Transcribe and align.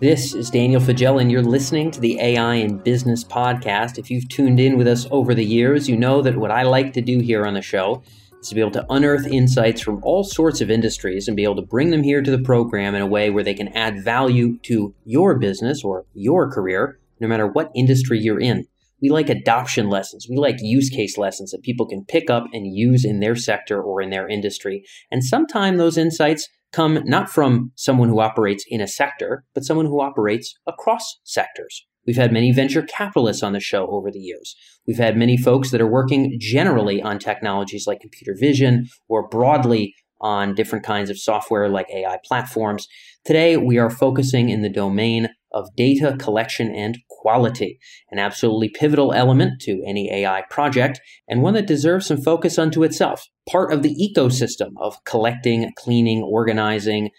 This 0.00 0.32
is 0.32 0.48
Daniel 0.48 0.80
Faggella, 0.80 1.20
and 1.20 1.30
you're 1.30 1.42
listening 1.42 1.90
to 1.90 2.00
the 2.00 2.18
AI 2.18 2.54
in 2.54 2.78
Business 2.78 3.22
podcast. 3.22 3.98
If 3.98 4.10
you've 4.10 4.30
tuned 4.30 4.58
in 4.58 4.78
with 4.78 4.88
us 4.88 5.06
over 5.10 5.34
the 5.34 5.44
years, 5.44 5.90
you 5.90 5.94
know 5.94 6.22
that 6.22 6.38
what 6.38 6.50
I 6.50 6.62
like 6.62 6.94
to 6.94 7.02
do 7.02 7.18
here 7.18 7.44
on 7.44 7.52
the 7.52 7.60
show 7.60 8.02
is 8.40 8.48
to 8.48 8.54
be 8.54 8.62
able 8.62 8.70
to 8.70 8.86
unearth 8.88 9.26
insights 9.26 9.82
from 9.82 10.02
all 10.02 10.24
sorts 10.24 10.62
of 10.62 10.70
industries 10.70 11.28
and 11.28 11.36
be 11.36 11.44
able 11.44 11.56
to 11.56 11.60
bring 11.60 11.90
them 11.90 12.02
here 12.02 12.22
to 12.22 12.30
the 12.30 12.42
program 12.42 12.94
in 12.94 13.02
a 13.02 13.06
way 13.06 13.28
where 13.28 13.44
they 13.44 13.52
can 13.52 13.68
add 13.76 14.02
value 14.02 14.56
to 14.62 14.94
your 15.04 15.38
business 15.38 15.84
or 15.84 16.06
your 16.14 16.50
career, 16.50 16.98
no 17.20 17.28
matter 17.28 17.46
what 17.46 17.70
industry 17.74 18.18
you're 18.18 18.40
in. 18.40 18.66
We 19.02 19.10
like 19.10 19.28
adoption 19.28 19.90
lessons. 19.90 20.26
We 20.30 20.36
like 20.36 20.56
use 20.60 20.88
case 20.88 21.18
lessons 21.18 21.50
that 21.50 21.62
people 21.62 21.84
can 21.86 22.06
pick 22.06 22.30
up 22.30 22.44
and 22.54 22.74
use 22.74 23.04
in 23.04 23.20
their 23.20 23.36
sector 23.36 23.82
or 23.82 24.00
in 24.00 24.08
their 24.08 24.26
industry. 24.26 24.82
And 25.10 25.22
sometimes 25.22 25.76
those 25.76 25.98
insights 25.98 26.48
come 26.72 27.00
not 27.04 27.30
from 27.30 27.72
someone 27.74 28.08
who 28.08 28.20
operates 28.20 28.64
in 28.68 28.80
a 28.80 28.88
sector, 28.88 29.44
but 29.54 29.64
someone 29.64 29.86
who 29.86 30.00
operates 30.00 30.54
across 30.66 31.18
sectors. 31.24 31.86
We've 32.06 32.16
had 32.16 32.32
many 32.32 32.52
venture 32.52 32.82
capitalists 32.82 33.42
on 33.42 33.52
the 33.52 33.60
show 33.60 33.86
over 33.88 34.10
the 34.10 34.18
years. 34.18 34.56
We've 34.86 34.96
had 34.96 35.16
many 35.16 35.36
folks 35.36 35.70
that 35.70 35.80
are 35.80 35.90
working 35.90 36.36
generally 36.40 37.02
on 37.02 37.18
technologies 37.18 37.86
like 37.86 38.00
computer 38.00 38.34
vision 38.38 38.88
or 39.08 39.28
broadly 39.28 39.94
on 40.20 40.54
different 40.54 40.84
kinds 40.84 41.10
of 41.10 41.18
software 41.18 41.68
like 41.68 41.88
AI 41.90 42.18
platforms. 42.24 42.86
Today, 43.24 43.56
we 43.56 43.78
are 43.78 43.90
focusing 43.90 44.48
in 44.48 44.62
the 44.62 44.68
domain 44.68 45.28
of 45.52 45.74
data 45.76 46.16
collection 46.18 46.74
and 46.74 46.98
quality, 47.08 47.78
an 48.10 48.18
absolutely 48.18 48.68
pivotal 48.68 49.12
element 49.12 49.60
to 49.62 49.82
any 49.86 50.10
AI 50.10 50.42
project, 50.50 51.00
and 51.28 51.42
one 51.42 51.54
that 51.54 51.66
deserves 51.66 52.06
some 52.06 52.20
focus 52.20 52.58
unto 52.58 52.82
itself. 52.82 53.24
Part 53.48 53.72
of 53.72 53.82
the 53.82 53.94
ecosystem 53.94 54.70
of 54.80 55.04
collecting, 55.04 55.70
cleaning, 55.76 56.22
organizing, 56.22 57.10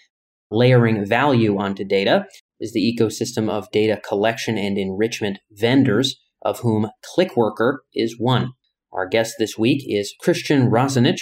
layering 0.50 1.06
value 1.06 1.58
onto 1.58 1.84
data 1.84 2.26
is 2.60 2.74
the 2.74 2.98
ecosystem 2.98 3.50
of 3.50 3.72
data 3.72 4.00
collection 4.08 4.58
and 4.58 4.78
enrichment 4.78 5.40
vendors, 5.52 6.20
of 6.44 6.60
whom 6.60 6.90
ClickWorker 7.16 7.78
is 7.94 8.20
one. 8.20 8.52
Our 8.92 9.08
guest 9.08 9.36
this 9.40 9.58
week 9.58 9.84
is 9.88 10.14
Christian 10.20 10.70
Rozsenich. 10.70 11.22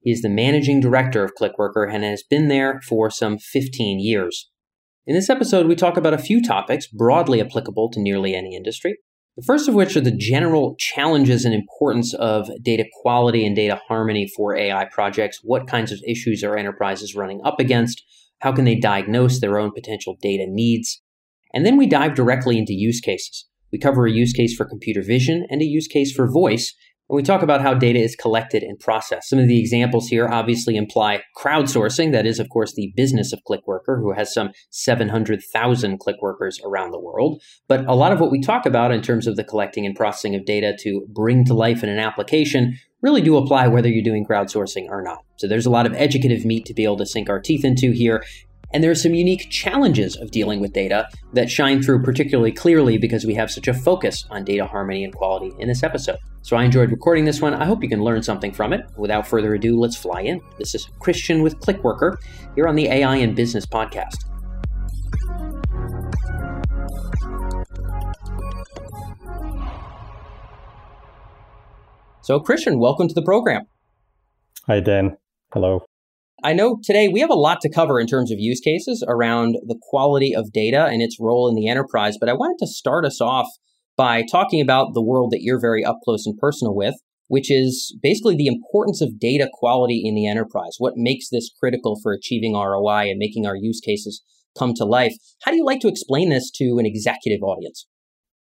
He 0.00 0.12
is 0.12 0.22
the 0.22 0.28
managing 0.28 0.80
director 0.80 1.24
of 1.24 1.34
ClickWorker 1.34 1.92
and 1.92 2.04
has 2.04 2.22
been 2.22 2.48
there 2.48 2.80
for 2.86 3.10
some 3.10 3.38
15 3.38 3.98
years. 3.98 4.50
In 5.08 5.14
this 5.14 5.30
episode, 5.30 5.66
we 5.66 5.74
talk 5.74 5.96
about 5.96 6.12
a 6.12 6.18
few 6.18 6.42
topics 6.42 6.86
broadly 6.86 7.40
applicable 7.40 7.90
to 7.92 7.98
nearly 7.98 8.34
any 8.34 8.54
industry. 8.54 8.98
The 9.38 9.42
first 9.42 9.66
of 9.66 9.74
which 9.74 9.96
are 9.96 10.02
the 10.02 10.14
general 10.14 10.74
challenges 10.78 11.46
and 11.46 11.54
importance 11.54 12.12
of 12.12 12.50
data 12.60 12.84
quality 13.00 13.46
and 13.46 13.56
data 13.56 13.80
harmony 13.88 14.30
for 14.36 14.54
AI 14.54 14.84
projects. 14.92 15.40
What 15.42 15.66
kinds 15.66 15.92
of 15.92 16.02
issues 16.06 16.44
are 16.44 16.58
enterprises 16.58 17.14
running 17.14 17.40
up 17.42 17.58
against? 17.58 18.02
How 18.40 18.52
can 18.52 18.66
they 18.66 18.74
diagnose 18.74 19.40
their 19.40 19.58
own 19.58 19.72
potential 19.72 20.18
data 20.20 20.44
needs? 20.46 21.00
And 21.54 21.64
then 21.64 21.78
we 21.78 21.86
dive 21.86 22.14
directly 22.14 22.58
into 22.58 22.74
use 22.74 23.00
cases. 23.00 23.48
We 23.72 23.78
cover 23.78 24.06
a 24.06 24.12
use 24.12 24.34
case 24.34 24.54
for 24.54 24.68
computer 24.68 25.00
vision 25.00 25.46
and 25.48 25.62
a 25.62 25.64
use 25.64 25.86
case 25.86 26.12
for 26.12 26.30
voice, 26.30 26.74
we 27.16 27.22
talk 27.22 27.42
about 27.42 27.62
how 27.62 27.74
data 27.74 27.98
is 27.98 28.14
collected 28.14 28.62
and 28.62 28.78
processed, 28.78 29.30
some 29.30 29.38
of 29.38 29.48
the 29.48 29.58
examples 29.58 30.08
here 30.08 30.28
obviously 30.28 30.76
imply 30.76 31.22
crowdsourcing. 31.36 32.12
That 32.12 32.26
is, 32.26 32.38
of 32.38 32.48
course, 32.50 32.74
the 32.74 32.92
business 32.96 33.32
of 33.32 33.40
ClickWorker, 33.48 33.98
who 34.00 34.12
has 34.12 34.32
some 34.32 34.50
700,000 34.70 35.98
ClickWorkers 35.98 36.62
around 36.64 36.90
the 36.90 37.00
world. 37.00 37.42
But 37.66 37.86
a 37.86 37.94
lot 37.94 38.12
of 38.12 38.20
what 38.20 38.30
we 38.30 38.40
talk 38.40 38.66
about 38.66 38.92
in 38.92 39.00
terms 39.00 39.26
of 39.26 39.36
the 39.36 39.44
collecting 39.44 39.86
and 39.86 39.96
processing 39.96 40.34
of 40.34 40.44
data 40.44 40.76
to 40.80 41.06
bring 41.08 41.44
to 41.46 41.54
life 41.54 41.82
in 41.82 41.88
an 41.88 41.98
application 41.98 42.76
really 43.00 43.22
do 43.22 43.36
apply 43.36 43.68
whether 43.68 43.88
you're 43.88 44.02
doing 44.02 44.26
crowdsourcing 44.26 44.86
or 44.88 45.02
not. 45.02 45.24
So 45.36 45.46
there's 45.46 45.66
a 45.66 45.70
lot 45.70 45.86
of 45.86 45.94
educative 45.94 46.44
meat 46.44 46.66
to 46.66 46.74
be 46.74 46.84
able 46.84 46.96
to 46.96 47.06
sink 47.06 47.30
our 47.30 47.40
teeth 47.40 47.64
into 47.64 47.92
here. 47.92 48.24
And 48.72 48.84
there 48.84 48.90
are 48.90 48.94
some 48.94 49.14
unique 49.14 49.50
challenges 49.50 50.16
of 50.16 50.30
dealing 50.30 50.60
with 50.60 50.72
data 50.72 51.08
that 51.32 51.50
shine 51.50 51.82
through 51.82 52.02
particularly 52.02 52.52
clearly 52.52 52.98
because 52.98 53.24
we 53.24 53.34
have 53.34 53.50
such 53.50 53.66
a 53.66 53.74
focus 53.74 54.26
on 54.30 54.44
data 54.44 54.66
harmony 54.66 55.04
and 55.04 55.14
quality 55.14 55.52
in 55.58 55.68
this 55.68 55.82
episode. 55.82 56.18
So 56.42 56.56
I 56.56 56.64
enjoyed 56.64 56.90
recording 56.90 57.24
this 57.24 57.40
one. 57.40 57.54
I 57.54 57.64
hope 57.64 57.82
you 57.82 57.88
can 57.88 58.02
learn 58.02 58.22
something 58.22 58.52
from 58.52 58.72
it. 58.72 58.82
Without 58.96 59.26
further 59.26 59.54
ado, 59.54 59.78
let's 59.78 59.96
fly 59.96 60.20
in. 60.20 60.40
This 60.58 60.74
is 60.74 60.86
Christian 61.00 61.42
with 61.42 61.58
ClickWorker 61.60 62.16
here 62.54 62.68
on 62.68 62.76
the 62.76 62.88
AI 62.88 63.16
in 63.16 63.34
Business 63.34 63.64
podcast. 63.66 64.16
So, 72.22 72.38
Christian, 72.38 72.78
welcome 72.78 73.08
to 73.08 73.14
the 73.14 73.22
program. 73.22 73.62
Hi, 74.66 74.80
Dan. 74.80 75.16
Hello. 75.50 75.86
I 76.44 76.52
know 76.52 76.78
today 76.84 77.08
we 77.08 77.20
have 77.20 77.30
a 77.30 77.34
lot 77.34 77.60
to 77.62 77.70
cover 77.70 77.98
in 77.98 78.06
terms 78.06 78.30
of 78.30 78.38
use 78.38 78.60
cases 78.60 79.04
around 79.08 79.56
the 79.66 79.78
quality 79.80 80.34
of 80.34 80.52
data 80.52 80.86
and 80.86 81.02
its 81.02 81.16
role 81.18 81.48
in 81.48 81.56
the 81.56 81.68
enterprise, 81.68 82.16
but 82.18 82.28
I 82.28 82.34
wanted 82.34 82.58
to 82.64 82.70
start 82.70 83.04
us 83.04 83.20
off 83.20 83.48
by 83.96 84.22
talking 84.30 84.60
about 84.60 84.94
the 84.94 85.02
world 85.02 85.32
that 85.32 85.42
you're 85.42 85.60
very 85.60 85.84
up 85.84 85.98
close 86.04 86.26
and 86.26 86.38
personal 86.38 86.76
with, 86.76 86.94
which 87.26 87.50
is 87.50 87.96
basically 88.00 88.36
the 88.36 88.46
importance 88.46 89.00
of 89.00 89.18
data 89.18 89.48
quality 89.52 90.02
in 90.04 90.14
the 90.14 90.28
enterprise. 90.28 90.76
What 90.78 90.94
makes 90.96 91.28
this 91.28 91.50
critical 91.58 91.98
for 92.00 92.12
achieving 92.12 92.54
ROI 92.54 93.10
and 93.10 93.18
making 93.18 93.44
our 93.44 93.56
use 93.56 93.80
cases 93.80 94.22
come 94.56 94.74
to 94.74 94.84
life? 94.84 95.14
How 95.42 95.50
do 95.50 95.56
you 95.56 95.64
like 95.64 95.80
to 95.80 95.88
explain 95.88 96.28
this 96.28 96.52
to 96.52 96.78
an 96.78 96.86
executive 96.86 97.42
audience? 97.42 97.88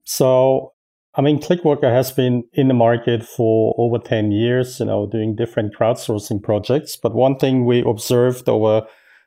So, 0.03 0.73
I 1.17 1.21
mean, 1.21 1.39
ClickWorker 1.39 1.91
has 1.91 2.11
been 2.11 2.43
in 2.53 2.67
the 2.67 2.75
market 2.75 3.23
for 3.23 3.73
over 3.79 3.97
10 3.97 4.31
years, 4.31 4.79
you 4.79 4.85
know, 4.85 5.07
doing 5.07 5.35
different 5.35 5.75
crowdsourcing 5.75 6.43
projects. 6.43 6.95
But 6.95 7.15
one 7.15 7.37
thing 7.37 7.65
we 7.65 7.81
observed 7.81 8.47
over 8.47 8.85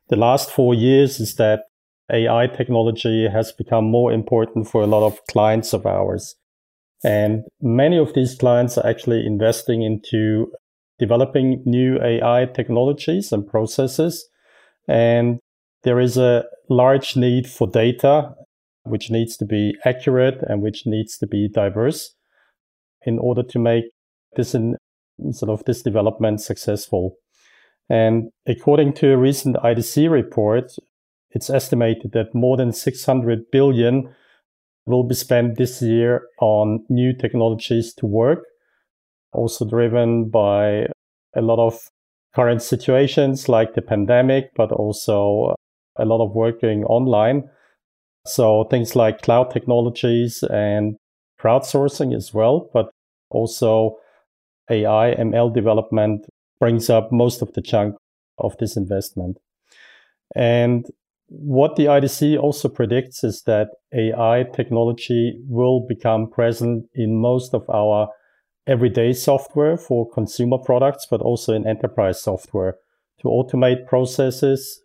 the 0.09 0.15
last 0.15 0.53
four 0.53 0.73
years 0.73 1.19
is 1.19 1.35
that 1.35 1.65
AI 2.13 2.47
technology 2.47 3.29
has 3.29 3.51
become 3.51 3.91
more 3.91 4.13
important 4.13 4.69
for 4.69 4.83
a 4.83 4.87
lot 4.87 5.05
of 5.05 5.19
clients 5.27 5.73
of 5.73 5.85
ours. 5.85 6.37
And 7.03 7.43
many 7.61 7.99
of 7.99 8.15
these 8.15 8.37
clients 8.37 8.79
are 8.79 8.87
actually 8.87 9.27
investing 9.27 9.83
into 9.83 10.53
developing 11.01 11.61
new 11.67 12.01
AI 12.01 12.47
technologies 12.55 13.33
and 13.33 13.45
processes. 13.45 14.29
And 14.87 15.41
there 15.83 15.99
is 15.99 16.17
a 16.17 16.45
large 16.69 17.17
need 17.17 17.49
for 17.49 17.67
data 17.67 18.35
which 18.85 19.11
needs 19.11 19.37
to 19.37 19.45
be 19.45 19.75
accurate 19.85 20.43
and 20.49 20.63
which 20.63 20.83
needs 20.87 21.19
to 21.19 21.27
be 21.27 21.49
diverse 21.49 22.15
in 23.03 23.19
order 23.19 23.43
to 23.43 23.59
make 23.59 23.85
this 24.37 24.55
in, 24.55 24.77
sort 25.33 25.51
of 25.51 25.65
this 25.65 25.83
development 25.83 26.41
successful. 26.41 27.17
And 27.89 28.31
according 28.47 28.95
to 28.95 29.13
a 29.13 29.19
recent 29.19 29.57
IDC 29.57 30.11
report, 30.11 30.73
it's 31.31 31.51
estimated 31.51 32.13
that 32.13 32.35
more 32.35 32.57
than 32.57 32.73
600 32.73 33.51
billion 33.51 34.15
will 34.87 35.05
be 35.05 35.15
spent 35.15 35.57
this 35.57 35.83
year 35.83 36.23
on 36.41 36.85
new 36.89 37.13
technologies 37.17 37.95
to 37.95 38.07
work, 38.07 38.45
also 39.33 39.65
driven 39.69 40.29
by 40.29 40.87
a 41.37 41.41
lot 41.41 41.65
of 41.65 41.79
current 42.35 42.63
situations 42.63 43.49
like 43.49 43.75
the 43.75 43.83
pandemic, 43.83 44.51
but 44.57 44.73
also 44.73 45.55
a 45.97 46.05
lot 46.05 46.25
of 46.25 46.35
working 46.35 46.85
online. 46.85 47.49
So 48.27 48.65
things 48.65 48.95
like 48.95 49.23
cloud 49.23 49.51
technologies 49.51 50.43
and 50.43 50.97
crowdsourcing 51.41 52.15
as 52.15 52.35
well, 52.35 52.69
but 52.73 52.91
also 53.31 53.97
AI, 54.71 55.15
ML 55.19 55.53
development 55.53 56.27
brings 56.59 56.91
up 56.91 57.11
most 57.11 57.43
of 57.43 57.53
the 57.55 57.63
chunk 57.63 57.97
of 58.39 58.57
this 58.59 58.77
investment. 58.77 59.39
And 60.37 60.87
what 61.29 61.77
the 61.77 61.87
IDC 61.87 62.39
also 62.39 62.69
predicts 62.69 63.25
is 63.25 63.43
that 63.47 63.69
AI 63.95 64.45
technology 64.53 65.41
will 65.49 65.87
become 65.89 66.29
present 66.29 66.87
in 66.95 67.21
most 67.21 67.55
of 67.55 67.69
our 67.71 68.09
everyday 68.67 69.13
software 69.13 69.77
for 69.77 70.09
consumer 70.11 70.59
products, 70.59 71.07
but 71.11 71.21
also 71.21 71.55
in 71.55 71.67
enterprise 71.67 72.21
software 72.21 72.77
to 73.21 73.29
automate 73.29 73.87
processes 73.87 74.81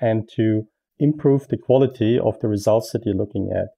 and 0.00 0.28
to 0.36 0.66
improve 0.98 1.48
the 1.48 1.56
quality 1.56 2.18
of 2.18 2.38
the 2.40 2.48
results 2.48 2.92
that 2.92 3.04
you're 3.04 3.14
looking 3.14 3.50
at. 3.54 3.68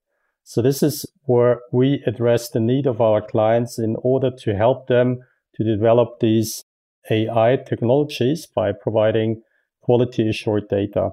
So 0.43 0.63
this 0.63 0.83
is 0.83 1.07
where 1.25 1.61
we 1.73 2.03
address 2.07 2.51
the 2.51 2.61
need 2.61 2.87
of 2.87 3.01
our 3.01 3.21
clients 3.21 3.79
in 3.79 3.97
order 4.03 4.31
to 4.41 4.57
help 4.57 4.89
them 4.89 5.21
to 5.55 5.65
develop 5.65 6.21
these 6.21 6.65
AI 7.11 7.59
technologies 7.67 8.47
by 8.47 8.73
providing 8.73 9.43
quality 9.83 10.29
assured 10.29 10.69
data. 10.69 11.11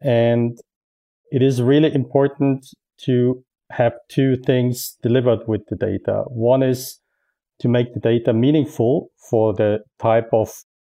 And 0.00 0.58
it 1.30 1.42
is 1.42 1.60
really 1.60 1.94
important 1.94 2.66
to 2.98 3.44
have 3.70 3.92
two 4.08 4.36
things 4.36 4.96
delivered 5.02 5.46
with 5.46 5.66
the 5.68 5.76
data. 5.76 6.24
One 6.28 6.62
is 6.62 7.00
to 7.60 7.68
make 7.68 7.92
the 7.92 8.00
data 8.00 8.32
meaningful 8.32 9.10
for 9.28 9.52
the 9.52 9.80
type 9.98 10.28
of 10.32 10.50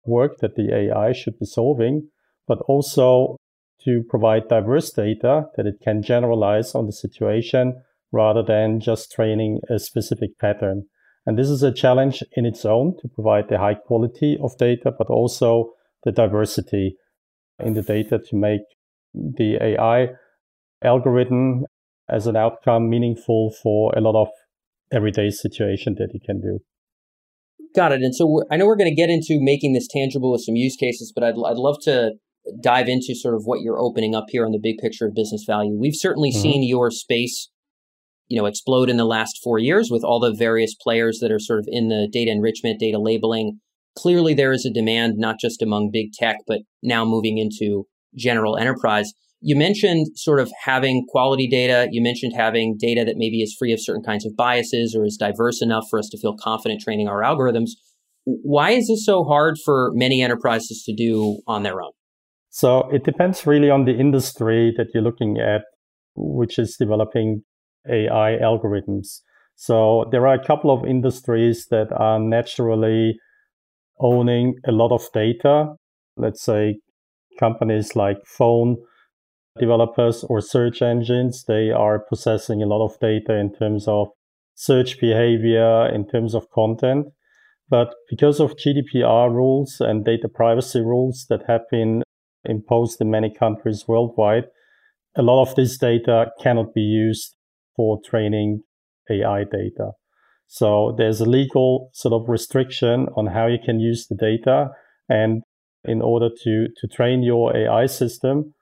work 0.05 0.37
that 0.39 0.55
the 0.55 0.73
AI 0.73 1.13
should 1.13 1.39
be 1.39 1.45
solving, 1.45 2.09
but 2.47 2.59
also 2.67 3.37
to 3.85 4.03
provide 4.09 4.47
diverse 4.47 4.91
data 4.91 5.45
that 5.55 5.65
it 5.65 5.75
can 5.83 6.01
generalize 6.01 6.75
on 6.75 6.85
the 6.85 6.91
situation 6.91 7.81
rather 8.11 8.43
than 8.43 8.79
just 8.79 9.11
training 9.11 9.61
a 9.69 9.79
specific 9.79 10.37
pattern. 10.39 10.85
And 11.25 11.37
this 11.37 11.49
is 11.49 11.63
a 11.63 11.73
challenge 11.73 12.23
in 12.33 12.45
its 12.45 12.65
own 12.65 12.97
to 13.01 13.07
provide 13.07 13.49
the 13.49 13.59
high 13.59 13.75
quality 13.75 14.37
of 14.41 14.57
data, 14.57 14.91
but 14.97 15.07
also 15.07 15.73
the 16.03 16.11
diversity 16.11 16.95
in 17.59 17.73
the 17.73 17.81
data 17.81 18.19
to 18.29 18.35
make 18.35 18.61
the 19.13 19.57
AI 19.61 20.09
algorithm 20.83 21.65
as 22.09 22.25
an 22.25 22.35
outcome 22.35 22.89
meaningful 22.89 23.53
for 23.61 23.93
a 23.95 24.01
lot 24.01 24.19
of 24.19 24.29
everyday 24.91 25.29
situation 25.29 25.95
that 25.99 26.09
you 26.13 26.19
can 26.25 26.41
do. 26.41 26.59
Got 27.75 27.91
it. 27.91 28.01
And 28.01 28.15
so 28.15 28.43
I 28.49 28.57
know 28.57 28.65
we're 28.65 28.75
going 28.75 28.89
to 28.89 28.95
get 28.95 29.09
into 29.09 29.37
making 29.39 29.73
this 29.73 29.87
tangible 29.87 30.31
with 30.31 30.41
some 30.41 30.55
use 30.55 30.75
cases, 30.75 31.11
but 31.13 31.23
I'd, 31.23 31.35
I'd 31.45 31.57
love 31.57 31.77
to 31.83 32.13
dive 32.61 32.87
into 32.87 33.15
sort 33.15 33.35
of 33.35 33.43
what 33.45 33.61
you're 33.61 33.79
opening 33.79 34.15
up 34.15 34.25
here 34.29 34.45
on 34.45 34.51
the 34.51 34.59
big 34.61 34.77
picture 34.77 35.05
of 35.05 35.13
business 35.13 35.43
value. 35.45 35.77
We've 35.77 35.95
certainly 35.95 36.31
mm-hmm. 36.31 36.41
seen 36.41 36.67
your 36.67 36.91
space, 36.91 37.49
you 38.27 38.39
know, 38.39 38.45
explode 38.45 38.89
in 38.89 38.97
the 38.97 39.05
last 39.05 39.39
four 39.43 39.59
years 39.59 39.89
with 39.91 40.03
all 40.03 40.19
the 40.19 40.33
various 40.33 40.75
players 40.75 41.19
that 41.21 41.31
are 41.31 41.39
sort 41.39 41.59
of 41.59 41.65
in 41.67 41.89
the 41.89 42.09
data 42.11 42.31
enrichment, 42.31 42.79
data 42.79 42.99
labeling. 42.99 43.59
Clearly, 43.97 44.33
there 44.33 44.51
is 44.51 44.65
a 44.65 44.73
demand 44.73 45.15
not 45.17 45.35
just 45.39 45.61
among 45.61 45.91
big 45.91 46.13
tech, 46.13 46.37
but 46.47 46.59
now 46.81 47.05
moving 47.05 47.37
into 47.37 47.85
general 48.15 48.57
enterprise. 48.57 49.11
You 49.41 49.55
mentioned 49.55 50.07
sort 50.15 50.39
of 50.39 50.51
having 50.65 51.05
quality 51.09 51.47
data. 51.47 51.87
You 51.91 52.01
mentioned 52.01 52.33
having 52.35 52.75
data 52.77 53.05
that 53.05 53.15
maybe 53.17 53.41
is 53.41 53.55
free 53.57 53.71
of 53.71 53.79
certain 53.81 54.03
kinds 54.03 54.25
of 54.25 54.35
biases 54.35 54.95
or 54.95 55.05
is 55.05 55.17
diverse 55.17 55.61
enough 55.61 55.85
for 55.89 55.97
us 55.97 56.09
to 56.09 56.17
feel 56.17 56.35
confident 56.37 56.81
training 56.81 57.07
our 57.07 57.21
algorithms. 57.21 57.71
Why 58.25 58.71
is 58.71 58.87
this 58.87 59.05
so 59.05 59.23
hard 59.23 59.57
for 59.63 59.91
many 59.93 60.21
enterprises 60.21 60.83
to 60.85 60.93
do 60.93 61.39
on 61.47 61.63
their 61.63 61.81
own? 61.81 61.91
So 62.49 62.89
it 62.89 63.03
depends 63.03 63.45
really 63.45 63.69
on 63.69 63.85
the 63.85 63.97
industry 63.97 64.73
that 64.77 64.87
you're 64.93 65.03
looking 65.03 65.37
at, 65.37 65.61
which 66.15 66.57
is 66.57 66.75
developing 66.77 67.43
AI 67.87 68.37
algorithms. 68.41 69.19
So 69.55 70.05
there 70.11 70.25
are 70.27 70.35
a 70.35 70.45
couple 70.45 70.71
of 70.71 70.85
industries 70.85 71.67
that 71.69 71.91
are 71.91 72.19
naturally 72.19 73.19
owning 73.99 74.55
a 74.65 74.71
lot 74.71 74.91
of 74.91 75.05
data. 75.13 75.73
Let's 76.17 76.41
say 76.41 76.79
companies 77.39 77.95
like 77.95 78.17
phone 78.25 78.77
developers 79.59 80.23
or 80.23 80.41
search 80.41 80.81
engines, 80.81 81.43
they 81.47 81.69
are 81.71 81.99
possessing 81.99 82.63
a 82.63 82.65
lot 82.65 82.85
of 82.85 82.97
data 82.99 83.35
in 83.35 83.53
terms 83.53 83.87
of 83.87 84.07
search 84.55 84.99
behavior, 84.99 85.87
in 85.93 86.07
terms 86.07 86.33
of 86.33 86.49
content. 86.51 87.07
But 87.69 87.93
because 88.09 88.39
of 88.39 88.55
GDPR 88.55 89.31
rules 89.31 89.77
and 89.79 90.03
data 90.03 90.27
privacy 90.27 90.79
rules 90.79 91.25
that 91.29 91.43
have 91.47 91.61
been 91.69 92.03
imposed 92.45 93.01
in 93.01 93.11
many 93.11 93.33
countries 93.33 93.85
worldwide, 93.87 94.45
a 95.15 95.21
lot 95.21 95.41
of 95.41 95.55
this 95.55 95.77
data 95.77 96.27
cannot 96.41 96.73
be 96.73 96.81
used 96.81 97.35
for 97.75 97.99
training 98.05 98.63
AI 99.09 99.43
data. 99.43 99.91
So 100.47 100.95
there's 100.97 101.21
a 101.21 101.29
legal 101.29 101.89
sort 101.93 102.13
of 102.13 102.29
restriction 102.29 103.07
on 103.15 103.27
how 103.27 103.47
you 103.47 103.57
can 103.63 103.79
use 103.79 104.07
the 104.07 104.15
data. 104.15 104.69
And 105.07 105.43
in 105.83 106.01
order 106.01 106.29
to, 106.43 106.67
to 106.75 106.87
train 106.87 107.23
your 107.23 107.55
AI 107.55 107.85
system, 107.85 108.53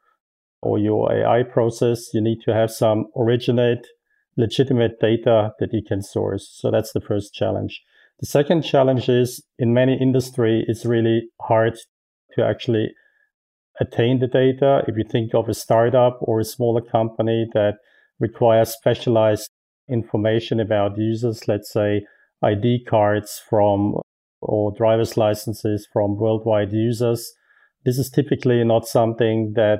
or 0.61 0.79
your 0.79 1.11
AI 1.13 1.43
process, 1.43 2.13
you 2.13 2.21
need 2.21 2.39
to 2.45 2.53
have 2.53 2.71
some 2.71 3.05
originate, 3.15 3.87
legitimate 4.35 4.99
data 4.99 5.51
that 5.59 5.73
you 5.73 5.81
can 5.87 6.01
source. 6.01 6.49
So 6.59 6.71
that's 6.71 6.93
the 6.93 7.01
first 7.01 7.33
challenge. 7.33 7.81
The 8.19 8.27
second 8.27 8.63
challenge 8.63 9.09
is 9.09 9.43
in 9.59 9.73
many 9.73 9.97
industry, 9.99 10.65
it's 10.67 10.85
really 10.85 11.29
hard 11.41 11.77
to 12.35 12.43
actually 12.43 12.89
attain 13.79 14.19
the 14.19 14.27
data. 14.27 14.83
If 14.87 14.97
you 14.97 15.03
think 15.03 15.33
of 15.33 15.49
a 15.49 15.53
startup 15.53 16.17
or 16.21 16.39
a 16.39 16.45
smaller 16.45 16.81
company 16.81 17.47
that 17.53 17.75
requires 18.19 18.69
specialized 18.69 19.49
information 19.89 20.59
about 20.59 20.97
users, 20.97 21.47
let's 21.47 21.71
say 21.71 22.05
ID 22.43 22.85
cards 22.87 23.41
from 23.49 23.95
or 24.41 24.71
driver's 24.75 25.17
licenses 25.17 25.87
from 25.91 26.17
worldwide 26.17 26.71
users, 26.71 27.33
this 27.85 27.97
is 27.97 28.09
typically 28.09 28.63
not 28.63 28.87
something 28.87 29.53
that 29.55 29.79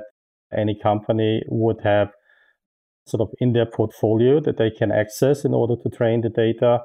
any 0.56 0.78
company 0.78 1.42
would 1.48 1.80
have 1.82 2.08
sort 3.06 3.20
of 3.20 3.28
in 3.38 3.52
their 3.52 3.66
portfolio 3.66 4.40
that 4.40 4.58
they 4.58 4.70
can 4.70 4.92
access 4.92 5.44
in 5.44 5.54
order 5.54 5.74
to 5.82 5.88
train 5.88 6.20
the 6.20 6.28
data. 6.28 6.80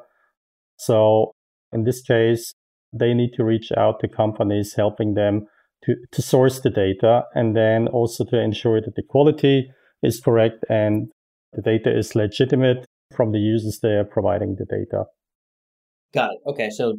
So 0.78 1.32
in 1.72 1.84
this 1.84 2.02
case, 2.02 2.54
they 2.92 3.14
need 3.14 3.34
to 3.34 3.44
reach 3.44 3.72
out 3.76 4.00
to 4.00 4.08
companies 4.08 4.74
helping 4.76 5.16
them 5.16 5.48
to, 5.86 5.96
to 6.12 6.22
source 6.22 6.60
the 6.62 6.70
data 6.70 7.24
and 7.34 7.56
then 7.56 7.88
also 7.88 8.24
to 8.26 8.40
ensure 8.40 8.82
that 8.82 8.96
the 8.96 9.04
quality 9.04 9.70
is 10.02 10.20
correct 10.20 10.66
and 10.70 11.10
the 11.54 11.62
data 11.62 11.96
is 11.96 12.16
legitimate 12.16 12.86
from 13.16 13.32
the 13.32 13.40
users 13.40 13.80
they 13.82 13.90
are 13.90 14.06
providing 14.06 14.56
the 14.58 14.66
data. 14.66 15.06
Got 16.14 16.32
it. 16.32 16.40
Okay. 16.48 16.70
So 16.70 16.98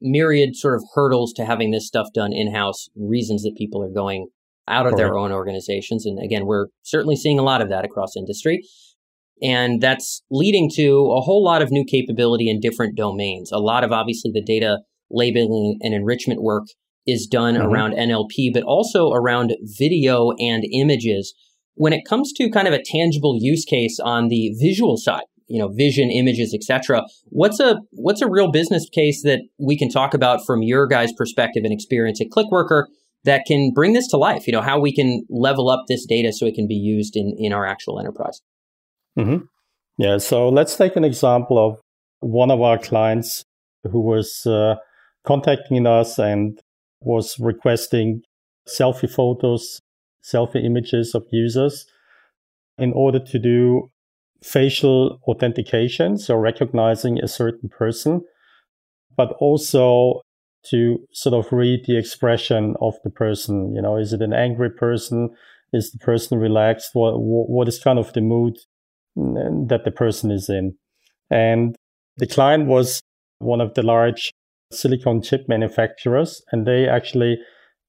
myriad 0.00 0.56
sort 0.56 0.74
of 0.74 0.82
hurdles 0.94 1.32
to 1.34 1.44
having 1.44 1.70
this 1.70 1.86
stuff 1.86 2.08
done 2.14 2.32
in 2.32 2.52
house, 2.52 2.88
reasons 2.96 3.42
that 3.42 3.54
people 3.56 3.82
are 3.82 3.92
going 3.92 4.28
out 4.68 4.86
of 4.86 4.92
Correct. 4.92 4.98
their 4.98 5.16
own 5.16 5.32
organizations. 5.32 6.06
And 6.06 6.22
again, 6.22 6.46
we're 6.46 6.66
certainly 6.82 7.16
seeing 7.16 7.38
a 7.38 7.42
lot 7.42 7.62
of 7.62 7.68
that 7.68 7.84
across 7.84 8.16
industry. 8.16 8.62
And 9.42 9.80
that's 9.80 10.22
leading 10.30 10.70
to 10.76 11.12
a 11.12 11.20
whole 11.20 11.44
lot 11.44 11.62
of 11.62 11.70
new 11.70 11.84
capability 11.84 12.48
in 12.48 12.58
different 12.58 12.96
domains. 12.96 13.52
A 13.52 13.58
lot 13.58 13.84
of 13.84 13.92
obviously 13.92 14.30
the 14.32 14.42
data 14.42 14.78
labeling 15.10 15.78
and 15.82 15.94
enrichment 15.94 16.42
work 16.42 16.64
is 17.06 17.26
done 17.26 17.54
mm-hmm. 17.54 17.66
around 17.66 17.92
NLP, 17.94 18.52
but 18.52 18.62
also 18.62 19.10
around 19.12 19.54
video 19.62 20.32
and 20.38 20.64
images. 20.72 21.34
When 21.74 21.92
it 21.92 22.04
comes 22.08 22.32
to 22.34 22.50
kind 22.50 22.66
of 22.66 22.74
a 22.74 22.82
tangible 22.82 23.36
use 23.38 23.64
case 23.64 23.98
on 24.02 24.28
the 24.28 24.54
visual 24.58 24.96
side, 24.96 25.24
you 25.48 25.60
know, 25.60 25.68
vision, 25.68 26.10
images, 26.10 26.54
etc. 26.54 27.02
What's 27.26 27.60
a 27.60 27.76
what's 27.92 28.22
a 28.22 28.28
real 28.28 28.50
business 28.50 28.88
case 28.88 29.22
that 29.22 29.40
we 29.58 29.78
can 29.78 29.88
talk 29.88 30.14
about 30.14 30.44
from 30.44 30.62
your 30.62 30.86
guys' 30.86 31.12
perspective 31.16 31.62
and 31.64 31.72
experience 31.72 32.20
at 32.20 32.28
Clickworker 32.28 32.84
that 33.24 33.42
can 33.46 33.72
bring 33.74 33.92
this 33.92 34.08
to 34.08 34.16
life? 34.16 34.46
You 34.46 34.52
know, 34.52 34.62
how 34.62 34.80
we 34.80 34.94
can 34.94 35.24
level 35.28 35.68
up 35.68 35.84
this 35.88 36.04
data 36.06 36.32
so 36.32 36.46
it 36.46 36.54
can 36.54 36.66
be 36.66 36.74
used 36.74 37.16
in, 37.16 37.36
in 37.38 37.52
our 37.52 37.66
actual 37.66 38.00
enterprise. 38.00 38.40
Mm-hmm. 39.18 39.44
Yeah. 39.98 40.18
So 40.18 40.48
let's 40.48 40.76
take 40.76 40.96
an 40.96 41.04
example 41.04 41.58
of 41.58 41.80
one 42.20 42.50
of 42.50 42.60
our 42.60 42.78
clients 42.78 43.44
who 43.84 44.00
was 44.00 44.44
uh, 44.46 44.76
contacting 45.24 45.86
us 45.86 46.18
and 46.18 46.58
was 47.00 47.38
requesting 47.38 48.22
selfie 48.68 49.10
photos, 49.10 49.80
selfie 50.22 50.64
images 50.64 51.14
of 51.14 51.24
users 51.30 51.86
in 52.78 52.92
order 52.92 53.18
to 53.18 53.38
do 53.38 53.90
facial 54.42 55.18
authentication, 55.26 56.18
so 56.18 56.36
recognizing 56.36 57.18
a 57.18 57.28
certain 57.28 57.68
person, 57.68 58.22
but 59.16 59.32
also 59.38 60.20
to 60.70 60.98
sort 61.12 61.34
of 61.34 61.52
read 61.52 61.84
the 61.86 61.96
expression 61.96 62.74
of 62.80 62.94
the 63.04 63.10
person. 63.10 63.74
You 63.74 63.82
know, 63.82 63.96
is 63.96 64.12
it 64.12 64.20
an 64.20 64.32
angry 64.32 64.70
person? 64.70 65.30
Is 65.72 65.92
the 65.92 65.98
person 65.98 66.38
relaxed? 66.38 66.90
What 66.92 67.14
what 67.18 67.68
is 67.68 67.78
kind 67.78 67.98
of 67.98 68.12
the 68.12 68.20
mood 68.20 68.58
mm, 69.16 69.68
that 69.68 69.84
the 69.84 69.90
person 69.90 70.30
is 70.30 70.48
in? 70.48 70.76
And 71.30 71.76
the 72.16 72.26
client 72.26 72.66
was 72.66 73.00
one 73.38 73.60
of 73.60 73.74
the 73.74 73.82
large 73.82 74.32
silicon 74.70 75.22
chip 75.22 75.48
manufacturers, 75.48 76.42
and 76.52 76.66
they 76.66 76.88
actually 76.88 77.38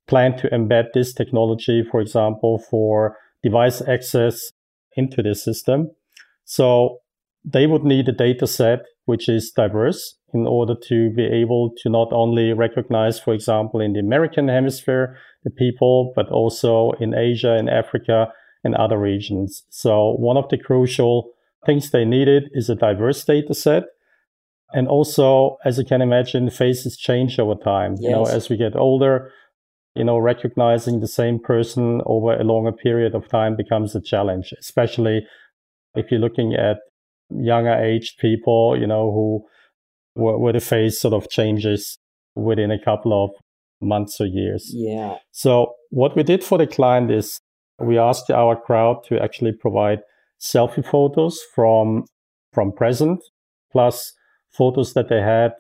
plan 0.07 0.38
to 0.38 0.50
embed 0.50 0.86
this 0.93 1.13
technology, 1.13 1.84
for 1.89 2.00
example, 2.00 2.60
for 2.69 3.17
device 3.43 3.81
access 3.81 4.51
into 4.96 5.22
the 5.22 5.36
system. 5.36 5.91
So 6.46 7.00
they 7.43 7.67
would 7.67 7.84
need 7.84 8.07
a 8.10 8.13
data 8.13 8.48
set 8.48 8.79
which 9.07 9.29
is 9.29 9.51
diverse 9.51 10.17
in 10.34 10.46
order 10.46 10.75
to 10.75 11.10
be 11.12 11.24
able 11.24 11.72
to 11.77 11.89
not 11.89 12.12
only 12.12 12.51
recognize, 12.51 13.19
for 13.19 13.34
example, 13.34 13.79
in 13.79 13.93
the 13.93 14.00
American 14.00 14.50
hemisphere, 14.50 15.15
the 15.46 15.50
people, 15.50 16.12
but 16.13 16.27
also 16.27 16.91
in 17.00 17.13
Asia 17.13 17.53
and 17.53 17.69
Africa 17.69 18.27
and 18.65 18.75
other 18.75 18.98
regions. 18.98 19.63
So 19.69 20.15
one 20.19 20.36
of 20.36 20.50
the 20.50 20.57
crucial 20.57 21.31
things 21.65 21.89
they 21.89 22.03
needed 22.03 22.50
is 22.51 22.69
a 22.69 22.75
diverse 22.75 23.24
data 23.24 23.53
set. 23.53 23.84
And 24.74 24.88
also, 24.88 25.57
as 25.63 25.77
you 25.77 25.86
can 25.86 26.01
imagine, 26.01 26.50
faces 26.50 26.97
change 26.97 27.39
over 27.39 27.55
time. 27.55 27.93
Yes. 27.93 28.03
You 28.03 28.12
know, 28.12 28.25
as 28.25 28.50
we 28.50 28.57
get 28.57 28.75
older, 28.75 29.31
you 29.95 30.03
know, 30.03 30.17
recognizing 30.17 31.00
the 31.00 31.07
same 31.07 31.39
person 31.39 32.01
over 32.05 32.33
a 32.33 32.43
longer 32.43 32.71
period 32.71 33.15
of 33.15 33.27
time 33.29 33.55
becomes 33.55 33.95
a 33.95 34.01
challenge, 34.01 34.53
especially 34.59 35.25
if 35.95 36.12
you're 36.12 36.19
looking 36.19 36.53
at 36.53 36.77
younger 37.29 37.74
aged 37.74 38.19
people, 38.19 38.77
you 38.79 38.88
know, 38.88 39.12
who 39.12 39.45
where 40.13 40.53
the 40.53 40.59
face 40.59 41.00
sort 41.00 41.13
of 41.13 41.29
changes 41.29 41.97
within 42.36 42.71
a 42.71 42.83
couple 42.83 43.24
of 43.24 43.29
months 43.81 44.19
or 44.19 44.25
years. 44.25 44.71
Yeah. 44.74 45.17
So 45.31 45.74
what 45.91 46.15
we 46.15 46.24
did 46.24 46.43
for 46.43 46.57
the 46.57 46.67
client 46.67 47.12
is 47.12 47.39
we 47.79 47.97
asked 47.97 48.31
our 48.31 48.55
crowd 48.55 49.03
to 49.07 49.21
actually 49.21 49.51
provide 49.51 50.00
selfie 50.39 50.86
photos 50.86 51.39
from 51.53 52.05
from 52.53 52.71
present 52.71 53.24
plus 53.71 54.13
photos 54.57 54.93
that 54.93 55.09
they 55.09 55.21
had 55.21 55.51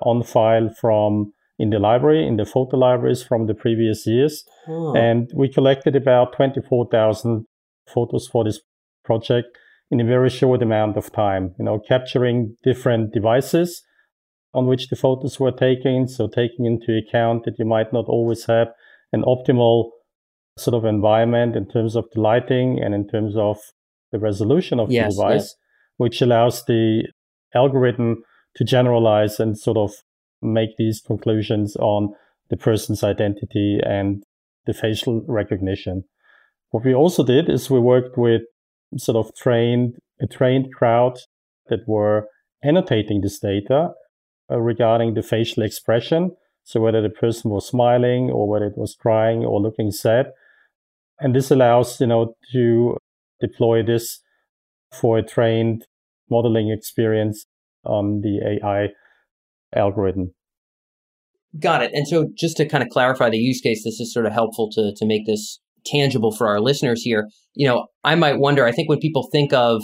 on 0.00 0.22
file 0.22 0.70
from 0.80 1.32
in 1.58 1.70
the 1.70 1.78
library 1.78 2.26
in 2.26 2.36
the 2.36 2.44
photo 2.44 2.76
libraries 2.76 3.22
from 3.22 3.46
the 3.46 3.54
previous 3.54 4.06
years 4.06 4.44
huh. 4.66 4.92
and 4.92 5.30
we 5.34 5.48
collected 5.48 5.96
about 5.96 6.34
24,000 6.34 7.46
photos 7.86 8.28
for 8.28 8.44
this 8.44 8.60
project 9.04 9.48
in 9.90 10.00
a 10.00 10.04
very 10.04 10.28
short 10.28 10.62
amount 10.62 10.96
of 10.96 11.12
time, 11.12 11.54
you 11.58 11.64
know, 11.64 11.78
capturing 11.78 12.56
different 12.64 13.12
devices 13.12 13.82
on 14.52 14.66
which 14.66 14.88
the 14.88 14.96
photos 14.96 15.38
were 15.38 15.52
taken. 15.52 16.08
So 16.08 16.28
taking 16.28 16.66
into 16.66 16.98
account 16.98 17.44
that 17.44 17.58
you 17.58 17.64
might 17.64 17.92
not 17.92 18.06
always 18.06 18.46
have 18.46 18.68
an 19.12 19.22
optimal 19.22 19.90
sort 20.58 20.74
of 20.74 20.84
environment 20.84 21.54
in 21.54 21.68
terms 21.68 21.94
of 21.94 22.06
the 22.12 22.20
lighting 22.20 22.80
and 22.82 22.94
in 22.94 23.06
terms 23.06 23.36
of 23.36 23.58
the 24.10 24.18
resolution 24.18 24.80
of 24.80 24.90
yes, 24.90 25.14
the 25.14 25.22
device, 25.22 25.42
yes. 25.42 25.54
which 25.98 26.22
allows 26.22 26.64
the 26.64 27.04
algorithm 27.54 28.22
to 28.56 28.64
generalize 28.64 29.38
and 29.38 29.58
sort 29.58 29.76
of 29.76 29.92
make 30.42 30.76
these 30.76 31.00
conclusions 31.00 31.76
on 31.76 32.14
the 32.50 32.56
person's 32.56 33.02
identity 33.02 33.80
and 33.84 34.22
the 34.66 34.72
facial 34.74 35.22
recognition. 35.26 36.04
What 36.70 36.84
we 36.84 36.94
also 36.94 37.24
did 37.24 37.48
is 37.48 37.70
we 37.70 37.80
worked 37.80 38.18
with 38.18 38.42
sort 38.96 39.16
of 39.16 39.34
trained 39.34 39.94
a 40.20 40.26
trained 40.26 40.72
crowd 40.74 41.18
that 41.68 41.80
were 41.86 42.28
annotating 42.64 43.20
this 43.20 43.38
data 43.38 43.90
uh, 44.50 44.58
regarding 44.58 45.14
the 45.14 45.22
facial 45.22 45.62
expression. 45.62 46.30
So 46.64 46.80
whether 46.80 47.02
the 47.02 47.10
person 47.10 47.50
was 47.50 47.68
smiling 47.68 48.30
or 48.30 48.48
whether 48.48 48.66
it 48.66 48.78
was 48.78 48.96
crying 48.98 49.44
or 49.44 49.60
looking 49.60 49.90
sad. 49.90 50.26
And 51.18 51.34
this 51.34 51.50
allows, 51.50 52.00
you 52.00 52.06
know, 52.06 52.34
to 52.52 52.96
deploy 53.40 53.82
this 53.82 54.20
for 54.92 55.18
a 55.18 55.22
trained 55.22 55.86
modeling 56.30 56.70
experience 56.70 57.46
on 57.86 58.20
the 58.22 58.58
AI 58.62 58.88
algorithm. 59.74 60.32
Got 61.60 61.82
it. 61.82 61.90
And 61.94 62.06
so 62.06 62.28
just 62.36 62.56
to 62.58 62.68
kind 62.68 62.82
of 62.82 62.90
clarify 62.90 63.30
the 63.30 63.38
use 63.38 63.60
case, 63.60 63.82
this 63.84 64.00
is 64.00 64.12
sort 64.12 64.26
of 64.26 64.32
helpful 64.32 64.70
to, 64.72 64.92
to 64.94 65.06
make 65.06 65.26
this 65.26 65.58
tangible 65.86 66.32
for 66.32 66.48
our 66.48 66.60
listeners 66.60 67.02
here. 67.02 67.28
You 67.54 67.66
know, 67.66 67.86
I 68.04 68.14
might 68.14 68.38
wonder, 68.38 68.66
I 68.66 68.72
think 68.72 68.88
when 68.88 68.98
people 68.98 69.28
think 69.32 69.52
of 69.52 69.82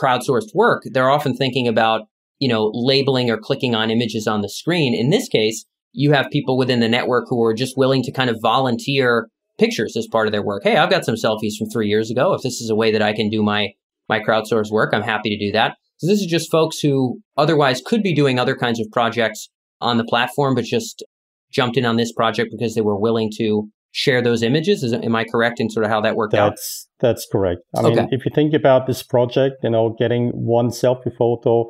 crowdsourced 0.00 0.54
work, 0.54 0.82
they're 0.92 1.10
often 1.10 1.34
thinking 1.34 1.66
about, 1.66 2.02
you 2.38 2.48
know, 2.48 2.70
labeling 2.72 3.30
or 3.30 3.38
clicking 3.38 3.74
on 3.74 3.90
images 3.90 4.26
on 4.26 4.42
the 4.42 4.48
screen. 4.48 4.94
In 4.94 5.10
this 5.10 5.28
case, 5.28 5.64
you 5.92 6.12
have 6.12 6.30
people 6.30 6.56
within 6.56 6.80
the 6.80 6.88
network 6.88 7.24
who 7.28 7.42
are 7.44 7.54
just 7.54 7.76
willing 7.76 8.02
to 8.04 8.12
kind 8.12 8.30
of 8.30 8.36
volunteer 8.40 9.28
pictures 9.58 9.96
as 9.96 10.06
part 10.10 10.26
of 10.26 10.32
their 10.32 10.44
work. 10.44 10.62
Hey, 10.62 10.76
I've 10.76 10.90
got 10.90 11.04
some 11.04 11.16
selfies 11.16 11.56
from 11.58 11.68
three 11.70 11.88
years 11.88 12.10
ago. 12.10 12.32
If 12.34 12.42
this 12.42 12.60
is 12.60 12.70
a 12.70 12.76
way 12.76 12.92
that 12.92 13.02
I 13.02 13.12
can 13.12 13.28
do 13.28 13.42
my 13.42 13.70
my 14.08 14.20
crowdsourced 14.20 14.72
work, 14.72 14.92
I'm 14.92 15.02
happy 15.02 15.30
to 15.30 15.38
do 15.38 15.52
that. 15.52 15.76
So 16.00 16.06
this 16.06 16.20
is 16.20 16.26
just 16.26 16.50
folks 16.50 16.80
who 16.80 17.20
otherwise 17.36 17.82
could 17.84 18.02
be 18.02 18.14
doing 18.14 18.38
other 18.38 18.56
kinds 18.56 18.80
of 18.80 18.86
projects 18.90 19.50
on 19.82 19.98
the 19.98 20.04
platform, 20.04 20.54
but 20.54 20.64
just 20.64 21.04
jumped 21.52 21.76
in 21.76 21.84
on 21.84 21.96
this 21.96 22.10
project 22.10 22.50
because 22.50 22.74
they 22.74 22.80
were 22.80 22.98
willing 22.98 23.30
to 23.36 23.68
share 23.92 24.22
those 24.22 24.42
images. 24.42 24.82
Is, 24.82 24.94
am 24.94 25.14
I 25.14 25.24
correct 25.24 25.60
in 25.60 25.68
sort 25.68 25.84
of 25.84 25.90
how 25.90 26.00
that 26.00 26.16
worked 26.16 26.32
that's, 26.32 26.88
out? 26.88 27.06
That's 27.06 27.26
correct. 27.30 27.60
I 27.76 27.80
okay. 27.80 27.96
mean, 27.96 28.08
if 28.12 28.24
you 28.24 28.30
think 28.34 28.54
about 28.54 28.86
this 28.86 29.02
project, 29.02 29.56
you 29.62 29.68
know, 29.68 29.94
getting 29.98 30.30
one 30.30 30.70
selfie 30.70 31.14
photo 31.14 31.68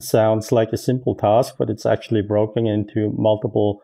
sounds 0.00 0.52
like 0.52 0.72
a 0.72 0.78
simple 0.78 1.14
task, 1.14 1.56
but 1.58 1.68
it's 1.68 1.84
actually 1.84 2.22
broken 2.22 2.66
into 2.66 3.12
multiple 3.14 3.82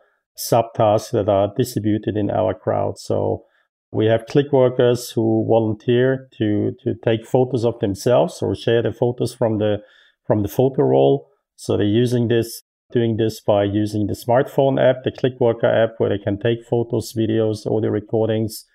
subtasks 0.51 1.11
that 1.11 1.29
are 1.29 1.53
distributed 1.55 2.17
in 2.17 2.31
our 2.31 2.55
crowd. 2.55 2.97
So 2.97 3.43
we 3.91 4.05
have 4.07 4.25
click 4.25 4.51
workers 4.51 5.11
who 5.11 5.45
volunteer 5.47 6.27
to, 6.37 6.71
to 6.83 6.93
take 7.03 7.25
photos 7.25 7.63
of 7.63 7.79
themselves 7.79 8.41
or 8.41 8.55
share 8.55 8.83
the 8.83 8.91
photos 8.91 9.33
from 9.33 9.57
the 9.59 9.77
from 10.25 10.41
the 10.41 10.49
photo 10.49 10.83
roll. 10.83 11.29
So 11.55 11.77
they're 11.77 11.85
using 11.85 12.27
this 12.27 12.63
doing 12.91 13.17
this 13.17 13.41
by 13.41 13.63
using 13.63 14.07
the 14.07 14.13
smartphone 14.13 14.81
app, 14.81 15.03
the 15.03 15.11
ClickWorker 15.11 15.83
app, 15.83 15.95
where 15.97 16.09
they 16.09 16.21
can 16.21 16.39
take 16.39 16.65
photos, 16.69 17.13
videos, 17.13 17.65
audio 17.65 17.89
recordings, 17.89 18.65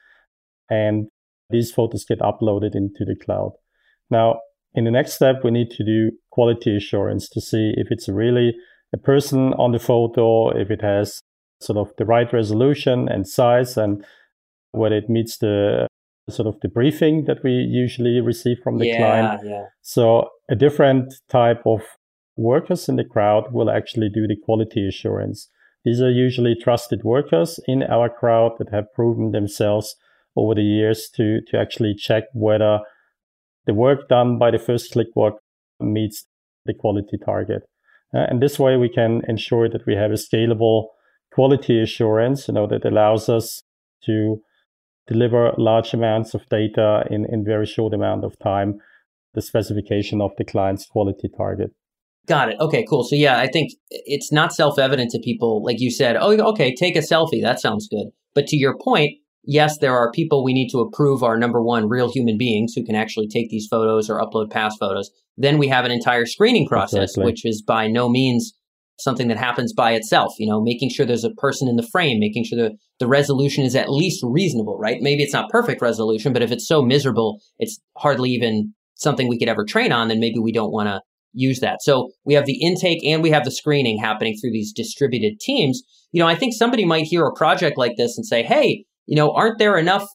and 0.69 1.09
these 1.51 1.71
photos 1.71 2.05
get 2.05 2.21
uploaded 2.21 2.75
into 2.75 3.05
the 3.07 3.17
cloud. 3.17 3.53
Now, 4.11 4.41
in 4.75 4.85
the 4.85 4.91
next 4.91 5.15
step, 5.15 5.37
we 5.45 5.51
need 5.51 5.71
to 5.71 5.85
do 5.85 6.13
quality 6.31 6.77
assurance 6.77 7.29
to 7.31 7.41
see 7.41 7.75
if 7.77 7.89
it's 7.91 8.09
really 8.09 8.55
a 8.95 8.99
person 8.99 9.53
on 9.55 9.73
the 9.73 9.79
photo, 9.79 10.51
if 10.51 10.71
it 10.71 10.83
has 10.83 11.21
sort 11.61 11.79
of 11.79 11.95
the 11.97 12.05
right 12.05 12.31
resolution 12.33 13.09
and 13.09 13.27
size, 13.29 13.77
and 13.77 14.05
whether 14.73 14.97
it 14.97 15.09
meets 15.09 15.39
the 15.39 15.87
sort 16.29 16.47
of 16.47 16.61
the 16.61 16.69
briefing 16.69 17.25
that 17.25 17.43
we 17.43 17.51
usually 17.51 18.21
receive 18.21 18.59
from 18.63 18.79
the 18.79 18.87
yeah, 18.87 18.97
client. 18.97 19.41
Yeah. 19.45 19.65
So 19.81 20.29
a 20.51 20.55
different 20.55 21.15
type 21.29 21.63
of 21.67 21.81
workers 22.37 22.89
in 22.89 22.97
the 22.97 23.05
crowd 23.05 23.53
will 23.53 23.71
actually 23.71 24.09
do 24.09 24.27
the 24.27 24.37
quality 24.45 24.87
assurance. 24.87 25.49
These 25.85 26.01
are 26.01 26.11
usually 26.11 26.55
trusted 26.55 27.03
workers 27.03 27.59
in 27.67 27.83
our 27.83 28.09
crowd 28.09 28.53
that 28.59 28.71
have 28.71 28.93
proven 28.95 29.33
themselves 29.33 29.97
over 30.37 30.55
the 30.55 30.63
years 30.63 31.11
to, 31.17 31.41
to 31.49 31.59
actually 31.59 31.95
check 31.95 32.25
whether 32.33 32.81
the 33.67 33.75
work 33.75 34.09
done 34.09 34.39
by 34.39 34.51
the 34.51 34.59
first 34.59 34.93
click 34.93 35.09
work 35.15 35.35
meets 35.81 36.27
the 36.65 36.75
quality 36.75 37.19
target. 37.25 37.63
Uh, 38.15 38.27
and 38.29 38.41
this 38.41 38.59
way 38.59 38.77
we 38.77 38.89
can 38.89 39.23
ensure 39.29 39.69
that 39.69 39.87
we 39.87 39.95
have 39.95 40.11
a 40.11 40.15
scalable 40.15 40.87
quality 41.33 41.81
assurance, 41.81 42.47
you 42.49 42.55
know, 42.55 42.67
that 42.67 42.85
allows 42.85 43.29
us 43.29 43.63
to 44.05 44.41
deliver 45.07 45.53
large 45.59 45.95
amounts 45.95 46.35
of 46.35 46.49
data 46.49 47.05
in, 47.11 47.27
in 47.31 47.45
very 47.45 47.67
short 47.67 47.95
amount 47.95 48.25
of 48.25 48.39
time, 48.39 48.79
the 49.35 49.43
specification 49.43 50.21
of 50.21 50.31
the 50.39 50.45
client's 50.45 50.87
quality 50.87 51.29
target. 51.37 51.71
Got 52.27 52.51
it. 52.51 52.57
Okay, 52.61 52.85
cool. 52.89 53.03
So 53.03 53.17
yeah, 53.17 53.39
I 53.39 53.49
think 53.49 53.73
it's 53.91 54.31
not 54.31 54.55
self-evident 54.55 55.11
to 55.11 55.21
people 55.25 55.65
like 55.65 55.81
you 55.81 55.91
said, 55.91 56.17
"Oh, 56.17 56.31
okay, 56.51 56.75
take 56.75 56.95
a 56.95 57.01
selfie. 57.01 57.43
That 57.43 57.61
sounds 57.61 57.89
good." 57.89 58.09
But 58.35 58.47
to 58.49 58.57
your 58.57 58.77
point, 58.79 59.19
yes, 59.43 59.79
there 59.79 59.97
are 59.97 60.13
people 60.13 60.45
we 60.45 60.55
need 60.55 60.69
to 60.71 60.79
approve 60.79 61.25
are 61.25 61.37
number 61.37 61.61
1 61.61 61.89
real 61.89 62.13
human 62.13 62.39
beings 62.39 62.75
who 62.77 62.85
can 62.85 62.95
actually 62.95 63.27
take 63.27 63.51
these 63.51 63.67
photos 63.69 64.09
or 64.09 64.21
upload 64.21 64.51
past 64.51 64.79
photos. 64.79 65.11
Then 65.37 65.59
we 65.59 65.69
have 65.69 65.85
an 65.85 65.91
entire 65.91 66.27
screening 66.27 66.69
process 66.69 67.11
exactly. 67.11 67.25
which 67.25 67.45
is 67.45 67.61
by 67.61 67.89
no 67.89 68.09
means 68.09 68.53
something 69.03 69.29
that 69.29 69.39
happens 69.39 69.73
by 69.73 69.93
itself, 69.93 70.35
you 70.39 70.47
know, 70.49 70.61
making 70.63 70.91
sure 70.91 71.05
there's 71.05 71.25
a 71.25 71.31
person 71.31 71.69
in 71.69 71.77
the 71.77 71.89
frame, 71.93 72.19
making 72.19 72.45
sure 72.45 72.59
the, 72.59 72.77
the 72.99 73.09
resolution 73.09 73.65
is 73.65 73.75
at 73.75 73.91
least 73.91 74.21
reasonable, 74.23 74.79
right? 74.79 74.99
Maybe 75.01 75.23
it's 75.23 75.33
not 75.33 75.51
perfect 75.51 75.83
resolution, 75.83 76.33
but 76.33 76.43
if 76.43 76.51
it's 76.51 76.67
so 76.67 76.83
miserable, 76.83 77.41
it's 77.59 77.81
hardly 77.97 78.31
even 78.31 78.75
something 78.95 79.29
we 79.29 79.39
could 79.39 79.49
ever 79.49 79.65
train 79.65 79.93
on, 79.93 80.09
then 80.09 80.21
maybe 80.21 80.39
we 80.39 80.53
don't 80.53 80.73
want 80.73 80.89
to 80.89 81.01
use 81.33 81.61
that. 81.61 81.83
So 81.83 82.11
we 82.25 82.35
have 82.35 82.47
the 82.47 82.61
intake 82.63 83.05
and 83.05 83.23
we 83.23 83.31
have 83.31 83.45
the 83.45 83.51
screening 83.51 83.99
happening 83.99 84.37
through 84.41 84.53
these 84.53 84.73
distributed 84.73 85.41
teams. 85.41 85.83
You 86.13 86.21
know, 86.21 86.29
I 86.29 86.35
think 86.35 86.55
somebody 86.55 86.85
might 86.85 87.05
hear 87.05 87.25
a 87.25 87.35
project 87.35 87.79
like 87.79 87.93
this 87.97 88.17
and 88.17 88.27
say, 88.27 88.43
Hey, 88.43 88.85
you 89.07 89.17
know, 89.17 89.33
aren't 89.33 89.59
there 89.59 89.77
enough, 89.77 90.07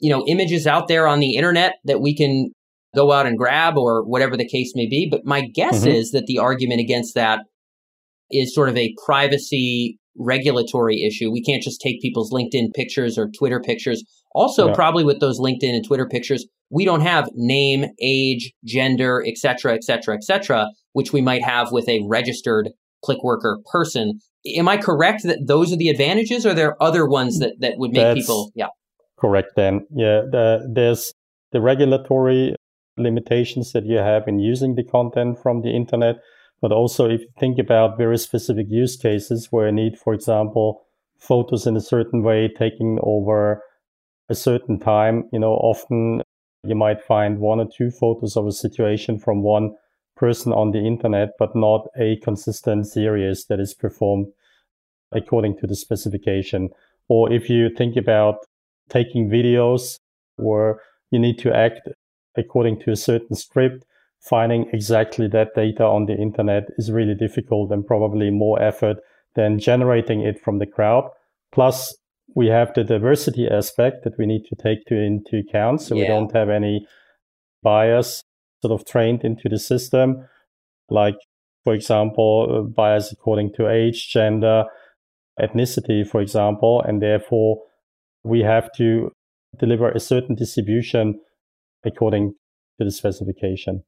you 0.00 0.10
know, 0.10 0.24
images 0.26 0.66
out 0.66 0.88
there 0.88 1.06
on 1.06 1.20
the 1.20 1.36
internet 1.36 1.74
that 1.84 2.00
we 2.00 2.16
can 2.16 2.50
go 2.94 3.12
out 3.12 3.26
and 3.26 3.38
grab 3.38 3.76
or 3.76 4.04
whatever 4.04 4.36
the 4.36 4.48
case 4.48 4.72
may 4.74 4.88
be? 4.88 5.08
But 5.10 5.24
my 5.24 5.46
guess 5.54 5.80
mm-hmm. 5.80 5.90
is 5.90 6.10
that 6.10 6.26
the 6.26 6.38
argument 6.38 6.80
against 6.80 7.14
that 7.14 7.40
is 8.30 8.54
sort 8.54 8.68
of 8.68 8.76
a 8.76 8.94
privacy 9.04 9.98
regulatory 10.16 11.02
issue. 11.02 11.30
We 11.30 11.42
can't 11.42 11.62
just 11.62 11.80
take 11.80 12.00
people's 12.00 12.32
LinkedIn 12.32 12.72
pictures 12.74 13.18
or 13.18 13.28
Twitter 13.36 13.60
pictures. 13.60 14.04
Also, 14.34 14.68
yeah. 14.68 14.74
probably 14.74 15.04
with 15.04 15.20
those 15.20 15.40
LinkedIn 15.40 15.74
and 15.74 15.84
Twitter 15.84 16.08
pictures, 16.08 16.46
we 16.70 16.84
don't 16.84 17.00
have 17.00 17.28
name, 17.34 17.86
age, 18.00 18.52
gender, 18.64 19.24
et 19.26 19.36
cetera, 19.36 19.74
et 19.74 19.84
cetera, 19.84 20.14
et 20.14 20.24
cetera, 20.24 20.68
which 20.92 21.12
we 21.12 21.20
might 21.20 21.44
have 21.44 21.72
with 21.72 21.88
a 21.88 22.00
registered 22.08 22.70
ClickWorker 23.04 23.56
person. 23.70 24.20
Am 24.56 24.68
I 24.68 24.76
correct 24.76 25.22
that 25.24 25.46
those 25.46 25.72
are 25.72 25.76
the 25.76 25.88
advantages, 25.88 26.46
or 26.46 26.50
are 26.50 26.54
there 26.54 26.82
other 26.82 27.06
ones 27.06 27.38
that, 27.38 27.54
that 27.60 27.74
would 27.76 27.92
make 27.92 28.02
That's 28.02 28.20
people? 28.20 28.52
Yeah. 28.54 28.68
Correct, 29.18 29.52
then. 29.56 29.86
Yeah, 29.94 30.22
the, 30.30 30.70
there's 30.72 31.12
the 31.52 31.60
regulatory 31.60 32.54
limitations 32.96 33.72
that 33.72 33.86
you 33.86 33.96
have 33.96 34.28
in 34.28 34.38
using 34.38 34.74
the 34.74 34.84
content 34.84 35.38
from 35.42 35.62
the 35.62 35.70
internet. 35.70 36.16
But 36.64 36.72
also, 36.72 37.10
if 37.10 37.20
you 37.20 37.28
think 37.38 37.58
about 37.58 37.98
very 37.98 38.16
specific 38.16 38.68
use 38.70 38.96
cases 38.96 39.48
where 39.50 39.68
I 39.68 39.70
need, 39.70 39.98
for 39.98 40.14
example, 40.14 40.80
photos 41.18 41.66
in 41.66 41.76
a 41.76 41.80
certain 41.82 42.22
way 42.22 42.48
taking 42.48 42.98
over 43.02 43.62
a 44.30 44.34
certain 44.34 44.80
time, 44.80 45.28
you 45.30 45.38
know, 45.38 45.52
often 45.52 46.22
you 46.66 46.74
might 46.74 47.02
find 47.02 47.38
one 47.38 47.60
or 47.60 47.68
two 47.70 47.90
photos 47.90 48.34
of 48.34 48.46
a 48.46 48.50
situation 48.50 49.18
from 49.18 49.42
one 49.42 49.74
person 50.16 50.54
on 50.54 50.70
the 50.70 50.86
internet, 50.86 51.32
but 51.38 51.54
not 51.54 51.86
a 51.98 52.16
consistent 52.22 52.86
series 52.86 53.44
that 53.50 53.60
is 53.60 53.74
performed 53.74 54.28
according 55.12 55.58
to 55.58 55.66
the 55.66 55.76
specification. 55.76 56.70
Or 57.08 57.30
if 57.30 57.50
you 57.50 57.68
think 57.68 57.94
about 57.94 58.36
taking 58.88 59.28
videos 59.28 59.98
where 60.36 60.80
you 61.10 61.18
need 61.18 61.38
to 61.40 61.54
act 61.54 61.90
according 62.38 62.80
to 62.80 62.90
a 62.90 62.96
certain 62.96 63.36
script, 63.36 63.84
finding 64.24 64.66
exactly 64.72 65.28
that 65.28 65.54
data 65.54 65.84
on 65.84 66.06
the 66.06 66.16
internet 66.16 66.64
is 66.78 66.90
really 66.90 67.14
difficult 67.14 67.70
and 67.70 67.86
probably 67.86 68.30
more 68.30 68.60
effort 68.60 68.96
than 69.34 69.58
generating 69.58 70.22
it 70.22 70.42
from 70.42 70.58
the 70.58 70.66
crowd. 70.66 71.08
Plus, 71.52 71.94
we 72.34 72.46
have 72.46 72.72
the 72.74 72.84
diversity 72.84 73.46
aspect 73.48 74.02
that 74.04 74.18
we 74.18 74.26
need 74.26 74.44
to 74.46 74.56
take 74.56 74.84
to, 74.86 74.94
into 74.94 75.38
account. 75.38 75.82
So 75.82 75.94
yeah. 75.94 76.02
we 76.02 76.06
don't 76.08 76.34
have 76.34 76.48
any 76.48 76.86
bias 77.62 78.22
sort 78.62 78.80
of 78.80 78.86
trained 78.86 79.24
into 79.24 79.48
the 79.48 79.58
system, 79.58 80.26
like, 80.88 81.16
for 81.64 81.74
example, 81.74 82.46
uh, 82.50 82.62
bias 82.62 83.12
according 83.12 83.52
to 83.56 83.68
age, 83.68 84.08
gender, 84.10 84.64
ethnicity, 85.38 86.06
for 86.06 86.20
example. 86.22 86.82
And 86.86 87.02
therefore, 87.02 87.58
we 88.22 88.40
have 88.40 88.70
to 88.76 89.10
deliver 89.58 89.90
a 89.90 90.00
certain 90.00 90.34
distribution 90.34 91.20
according 91.84 92.32
to 92.78 92.84
the 92.84 92.90
specification. 92.90 93.84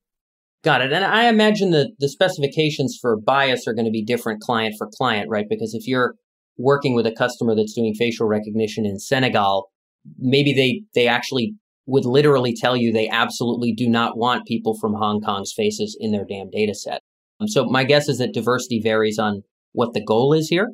Got 0.66 0.80
it. 0.80 0.92
And 0.92 1.04
I 1.04 1.28
imagine 1.28 1.70
that 1.70 1.92
the 2.00 2.08
specifications 2.08 2.98
for 3.00 3.16
bias 3.16 3.68
are 3.68 3.72
going 3.72 3.84
to 3.84 3.90
be 3.92 4.04
different 4.04 4.40
client 4.40 4.74
for 4.76 4.88
client, 4.98 5.30
right? 5.30 5.46
Because 5.48 5.74
if 5.74 5.86
you're 5.86 6.16
working 6.58 6.96
with 6.96 7.06
a 7.06 7.12
customer 7.12 7.54
that's 7.54 7.72
doing 7.72 7.94
facial 7.94 8.26
recognition 8.26 8.84
in 8.84 8.98
Senegal, 8.98 9.70
maybe 10.18 10.52
they 10.52 10.82
they 10.96 11.06
actually 11.06 11.54
would 11.86 12.04
literally 12.04 12.52
tell 12.52 12.76
you 12.76 12.92
they 12.92 13.08
absolutely 13.08 13.72
do 13.74 13.88
not 13.88 14.18
want 14.18 14.44
people 14.48 14.76
from 14.80 14.94
Hong 14.94 15.20
Kong's 15.20 15.52
faces 15.56 15.96
in 16.00 16.10
their 16.10 16.24
damn 16.28 16.50
data 16.50 16.74
set. 16.74 17.00
Um, 17.38 17.46
so 17.46 17.66
my 17.66 17.84
guess 17.84 18.08
is 18.08 18.18
that 18.18 18.34
diversity 18.34 18.80
varies 18.82 19.20
on 19.20 19.44
what 19.70 19.94
the 19.94 20.04
goal 20.04 20.32
is 20.32 20.48
here. 20.48 20.72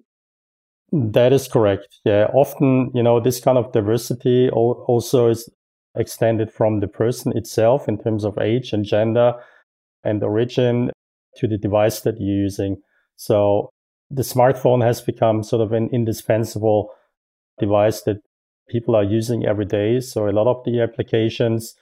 That 0.90 1.34
is 1.34 1.48
correct. 1.48 2.00
Yeah. 2.06 2.28
Often, 2.32 2.92
you 2.94 3.02
know, 3.02 3.20
this 3.20 3.40
kind 3.40 3.58
of 3.58 3.70
diversity 3.72 4.48
also 4.48 5.28
is 5.28 5.50
extended 5.94 6.50
from 6.50 6.80
the 6.80 6.88
person 6.88 7.36
itself 7.36 7.88
in 7.88 7.98
terms 7.98 8.24
of 8.24 8.38
age 8.38 8.72
and 8.72 8.86
gender 8.86 9.34
and 10.04 10.22
origin 10.22 10.90
to 11.36 11.48
the 11.48 11.58
device 11.58 12.00
that 12.00 12.16
you're 12.18 12.42
using. 12.42 12.76
So 13.16 13.70
the 14.10 14.22
smartphone 14.22 14.84
has 14.84 15.00
become 15.00 15.42
sort 15.42 15.62
of 15.62 15.72
an 15.72 15.88
indispensable 15.92 16.90
device 17.58 18.02
that 18.02 18.18
people 18.68 18.94
are 18.94 19.04
using 19.04 19.46
every 19.46 19.64
day. 19.64 20.00
So 20.00 20.28
a 20.28 20.32
lot 20.32 20.46
of 20.46 20.64
the 20.64 20.80
applications 20.80 21.74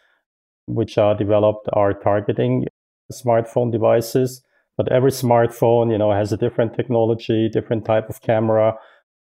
which 0.66 0.98
are 0.98 1.16
developed 1.16 1.68
are 1.72 1.94
targeting 1.94 2.66
smartphone 3.12 3.72
devices. 3.72 4.42
But 4.76 4.92
every 4.92 5.10
smartphone, 5.10 5.90
you 5.90 5.98
know, 5.98 6.12
has 6.12 6.32
a 6.32 6.36
different 6.36 6.74
technology, 6.74 7.48
different 7.48 7.84
type 7.84 8.08
of 8.08 8.22
camera, 8.22 8.74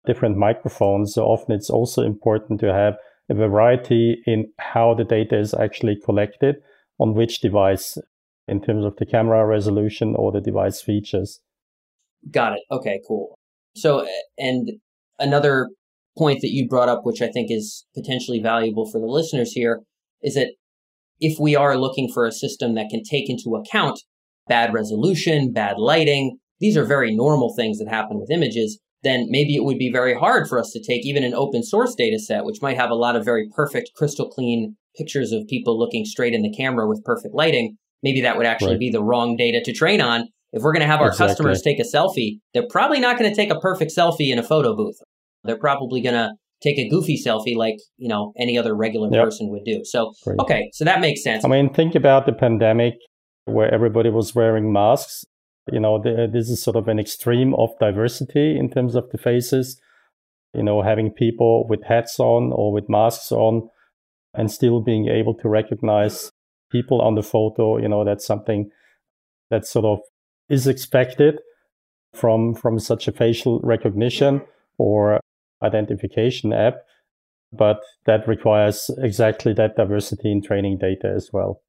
different 0.07 0.37
microphones. 0.37 1.15
So 1.15 1.25
often 1.25 1.55
it's 1.55 1.71
also 1.71 2.03
important 2.03 2.61
to 2.61 2.73
have 2.73 2.97
a 3.29 3.35
variety 3.35 4.23
in 4.27 4.53
how 4.59 4.95
the 4.95 5.05
data 5.05 5.39
is 5.39 5.55
actually 5.55 5.97
collected 6.05 6.57
on 6.99 7.15
which 7.15 7.41
device 7.41 7.97
in 8.51 8.61
terms 8.61 8.85
of 8.85 8.97
the 8.97 9.07
camera 9.07 9.47
resolution 9.47 10.15
or 10.17 10.33
the 10.33 10.41
device 10.41 10.83
features. 10.83 11.41
Got 12.31 12.55
it. 12.55 12.61
Okay, 12.71 13.01
cool. 13.07 13.35
So, 13.77 14.07
and 14.37 14.73
another 15.19 15.69
point 16.19 16.41
that 16.43 16.51
you 16.51 16.69
brought 16.69 16.89
up, 16.89 17.01
which 17.05 17.23
I 17.23 17.31
think 17.31 17.51
is 17.51 17.87
potentially 17.95 18.41
valuable 18.41 18.91
for 18.91 19.01
the 19.01 19.07
listeners 19.07 19.53
here, 19.53 19.81
is 20.23 20.35
that 20.35 20.53
if 21.21 21.39
we 21.39 21.55
are 21.55 21.77
looking 21.77 22.11
for 22.13 22.27
a 22.27 22.33
system 22.33 22.75
that 22.75 22.89
can 22.91 23.03
take 23.03 23.31
into 23.31 23.55
account 23.55 24.01
bad 24.49 24.75
resolution, 24.75 25.53
bad 25.53 25.77
lighting, 25.79 26.39
these 26.59 26.77
are 26.77 26.85
very 26.85 27.15
normal 27.15 27.55
things 27.57 27.79
that 27.79 27.89
happen 27.89 28.19
with 28.19 28.31
images, 28.31 28.79
then 29.03 29.27
maybe 29.31 29.57
it 29.57 29.65
would 29.65 29.79
be 29.79 29.91
very 29.91 30.15
hard 30.15 30.49
for 30.49 30.59
us 30.59 30.71
to 30.73 30.83
take 30.83 31.07
even 31.07 31.25
an 31.25 31.35
open 31.35 31.63
source 31.63 31.95
data 31.95 32.19
set, 32.19 32.45
which 32.45 32.61
might 32.61 32.77
have 32.77 32.91
a 32.91 32.95
lot 32.95 33.17
of 33.17 33.25
very 33.25 33.49
perfect, 33.55 33.93
crystal 33.97 34.29
clean 34.29 34.77
pictures 34.97 35.33
of 35.33 35.47
people 35.47 35.79
looking 35.79 36.05
straight 36.05 36.35
in 36.35 36.43
the 36.43 36.55
camera 36.55 36.87
with 36.87 37.05
perfect 37.05 37.35
lighting. 37.35 37.77
Maybe 38.03 38.23
that 38.23 38.37
would 38.37 38.47
actually 38.47 38.73
right. 38.73 38.81
be 38.81 38.91
the 38.91 39.03
wrong 39.03 39.37
data 39.37 39.61
to 39.65 39.73
train 39.73 40.01
on. 40.01 40.29
If 40.53 40.63
we're 40.63 40.73
going 40.73 40.81
to 40.81 40.87
have 40.87 41.01
our 41.01 41.09
exactly. 41.09 41.29
customers 41.29 41.63
take 41.63 41.79
a 41.79 41.85
selfie, 41.85 42.39
they're 42.55 42.67
probably 42.69 42.99
not 42.99 43.19
going 43.19 43.31
to 43.31 43.37
take 43.37 43.51
a 43.51 43.61
perfect 43.61 43.93
selfie 43.97 44.33
in 44.33 44.39
a 44.39 44.43
photo 44.43 44.75
booth. 44.75 44.97
They're 45.45 45.59
probably 45.59 46.01
going 46.01 46.15
to 46.15 46.33
take 46.63 46.79
a 46.79 46.89
goofy 46.89 47.23
selfie 47.23 47.57
like, 47.57 47.77
you 47.97 48.09
know, 48.09 48.33
any 48.37 48.59
other 48.59 48.75
regular 48.75 49.09
yep. 49.13 49.25
person 49.25 49.49
would 49.51 49.65
do. 49.65 49.83
So, 49.85 50.13
okay, 50.41 50.71
so 50.73 50.85
that 50.85 51.01
makes 51.01 51.23
sense. 51.23 51.45
I 51.45 51.49
mean, 51.49 51.73
think 51.73 51.95
about 51.95 52.27
the 52.27 52.33
pandemic 52.33 52.95
where 53.45 53.73
everybody 53.73 54.11
was 54.11 54.35
wearing 54.35 54.73
masks. 54.73 55.25
You 55.73 55.81
know, 55.81 56.01
the, 56.03 56.29
this 56.31 56.49
is 56.49 56.63
sort 56.63 56.77
of 56.77 56.89
an 56.89 56.99
extreme 56.99 57.55
of 57.55 57.71
diversity 57.79 58.59
in 58.59 58.71
terms 58.71 58.95
of 58.95 59.09
the 59.11 59.19
faces. 59.19 59.81
You 60.53 60.65
know, 60.65 60.83
having 60.83 61.13
people 61.13 61.67
with 61.69 61.85
hats 61.85 62.19
on 62.19 62.53
or 62.53 62.73
with 62.73 62.89
masks 62.89 63.31
on 63.31 63.69
and 64.35 64.51
still 64.51 64.81
being 64.83 65.09
able 65.09 65.35
to 65.35 65.49
recognize 65.49 66.31
people 66.71 67.01
on 67.01 67.15
the 67.15 67.23
photo, 67.23 67.79
you 67.79 67.89
know, 67.89 68.05
that's 68.05 68.27
something 68.27 68.71
that 69.51 69.67
sort 69.67 69.85
of 69.85 70.01
is 70.49 70.67
expected 70.67 71.41
from 72.15 72.55
from 72.55 72.79
such 72.79 73.07
a 73.09 73.13
facial 73.13 73.61
recognition 73.63 74.43
or 74.79 75.21
identification 75.63 76.53
app, 76.53 76.79
but 77.53 77.81
that 78.07 78.27
requires 78.27 78.91
exactly 78.99 79.53
that 79.55 79.77
diversity 79.77 80.33
in 80.33 80.43
training 80.43 80.79
data 80.79 81.13
as 81.15 81.31
well. 81.33 81.61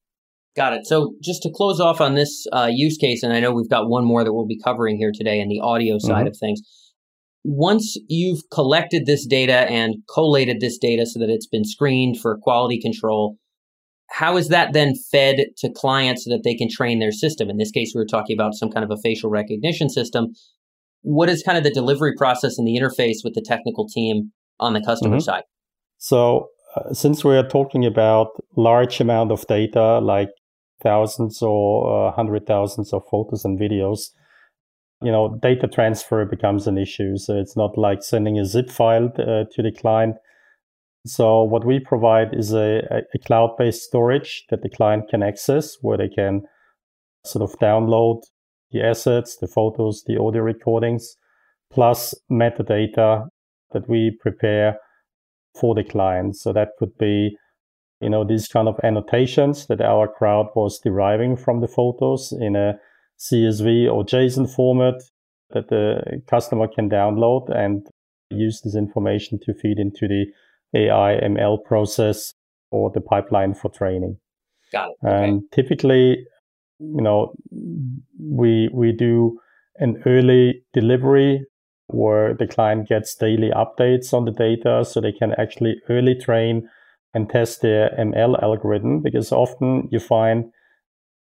Got 0.56 0.74
it. 0.74 0.86
So 0.86 1.14
just 1.22 1.44
to 1.44 1.50
close 1.54 1.80
off 1.80 2.02
on 2.02 2.16
this 2.16 2.46
uh, 2.52 2.70
use 2.70 2.98
case, 2.98 3.24
and 3.24 3.32
I 3.32 3.40
know 3.40 3.54
we've 3.54 3.70
got 3.70 3.90
one 3.90 4.04
more 4.04 4.24
that 4.24 4.34
we'll 4.34 4.48
be 4.48 4.60
covering 4.60 4.98
here 4.98 5.12
today 5.14 5.40
in 5.40 5.48
the 5.48 5.62
audio 5.62 5.98
side 5.98 6.20
mm-hmm. 6.20 6.28
of 6.28 6.38
things. 6.38 6.62
Once 7.44 7.98
you've 8.08 8.42
collected 8.52 9.06
this 9.06 9.26
data 9.26 9.70
and 9.72 9.96
collated 10.14 10.60
this 10.60 10.78
data 10.78 11.06
so 11.06 11.20
that 11.20 11.30
it's 11.30 11.48
been 11.48 11.64
screened 11.64 12.20
for 12.20 12.38
quality 12.38 12.80
control, 12.80 13.38
how 14.12 14.38
is 14.38 14.50
that 14.50 14.74
then 14.74 14.94
fed 15.12 15.46
to 15.58 15.72
clients 15.72 16.26
so 16.26 16.30
that 16.32 16.44
they 16.44 16.54
can 16.54 16.68
train 16.70 17.00
their 17.00 17.12
system? 17.12 17.50
In 17.50 17.58
this 17.58 17.72
case, 17.72 17.94
we 17.96 18.00
were 18.00 18.06
talking 18.06 18.36
about 18.36 18.54
some 18.54 18.70
kind 18.70 18.84
of 18.84 18.92
a 18.92 19.02
facial 19.02 19.30
recognition 19.30 19.90
system 19.90 20.34
what 21.02 21.30
is 21.30 21.44
kind 21.44 21.58
of 21.58 21.64
the 21.64 21.72
delivery 21.72 22.14
process 22.16 22.58
and 22.58 22.68
the 22.68 22.78
interface 22.78 23.18
with 23.24 23.34
the 23.34 23.42
technical 23.42 23.88
team 23.88 24.32
on 24.60 24.74
the 24.74 24.82
customer 24.82 25.18
mm-hmm. 25.18 25.24
side? 25.24 25.44
So, 25.98 26.50
uh, 26.76 26.94
since 26.94 27.24
we 27.24 27.36
are 27.36 27.48
talking 27.48 27.86
about 27.86 28.28
large 28.56 29.00
amount 29.02 29.32
of 29.32 29.46
data, 29.48 30.00
like 30.00 30.30
thousands 30.82 31.42
or 31.42 32.08
uh, 32.10 32.12
hundred 32.12 32.48
thousands 32.48 32.94
of 32.94 33.04
photos 33.10 33.44
and 33.44 33.60
videos, 33.60 34.10
you 35.02 35.12
know, 35.12 35.38
data 35.42 35.68
transfer 35.68 36.26
becomes 36.26 36.68
an 36.68 36.78
issue. 36.78 37.18
So 37.18 37.36
it's 37.38 37.58
not 37.58 37.78
like 37.78 38.04
sending 38.04 38.40
a 38.40 38.46
zip 38.46 38.70
file 38.70 39.12
uh, 39.18 39.46
to 39.52 39.62
the 39.62 39.72
client. 39.72 40.16
So 41.06 41.44
what 41.44 41.66
we 41.66 41.80
provide 41.80 42.34
is 42.34 42.54
a, 42.54 43.04
a 43.14 43.20
cloud-based 43.26 43.82
storage 43.82 44.46
that 44.50 44.62
the 44.62 44.70
client 44.70 45.06
can 45.10 45.24
access, 45.24 45.78
where 45.82 45.98
they 45.98 46.10
can 46.10 46.44
sort 47.26 47.44
of 47.44 47.58
download 47.60 48.22
the 48.72 48.84
assets, 48.84 49.38
the 49.38 49.48
photos, 49.48 50.04
the 50.06 50.22
audio 50.22 50.42
recordings, 50.42 51.16
plus 51.72 52.14
metadata 52.32 53.28
that 53.72 53.90
we 53.90 54.18
prepare 54.22 54.78
for 55.60 55.74
the 55.74 55.84
client. 55.84 56.36
So 56.36 56.54
that 56.54 56.70
could 56.78 56.98
be, 56.98 57.36
you 58.00 58.10
know, 58.10 58.24
these 58.24 58.48
kind 58.48 58.68
of 58.68 58.80
annotations 58.84 59.68
that 59.68 59.82
our 59.82 60.08
crowd 60.08 60.48
was 60.56 60.80
deriving 60.80 61.36
from 61.36 61.62
the 61.62 61.68
photos 61.68 62.32
in 62.32 62.56
a 62.56 62.74
CSV 63.20 63.92
or 63.92 64.04
JSON 64.04 64.54
format 64.54 65.02
that 65.52 65.70
the 65.70 66.22
customer 66.28 66.68
can 66.68 66.90
download 66.90 67.54
and 67.54 67.88
use 68.30 68.62
this 68.62 68.76
information 68.76 69.40
to 69.44 69.54
feed 69.54 69.78
into 69.78 70.08
the 70.08 70.26
AI 70.74 71.20
ML 71.24 71.64
process 71.64 72.34
or 72.72 72.92
the 72.92 73.02
pipeline 73.02 73.54
for 73.54 73.70
training. 73.70 74.18
Got 74.72 74.90
it. 74.90 75.08
Okay. 75.08 75.30
And 75.30 75.44
typically, 75.52 76.26
you 76.80 77.02
know, 77.02 77.34
we 78.20 78.70
we 78.74 78.92
do 78.92 79.40
an 79.78 80.02
early 80.06 80.64
delivery 80.74 81.46
where 81.88 82.34
the 82.34 82.48
client 82.48 82.88
gets 82.88 83.16
daily 83.16 83.50
updates 83.50 84.14
on 84.14 84.26
the 84.26 84.32
data 84.32 84.86
so 84.86 85.02
they 85.02 85.12
can 85.12 85.34
actually 85.38 85.76
early 85.90 86.16
train 86.16 86.70
and 87.14 87.30
test 87.30 87.62
their 87.62 87.90
ML 88.00 88.42
algorithm 88.42 89.02
because 89.02 89.32
often 89.32 89.90
you 89.92 90.00
find 90.00 90.46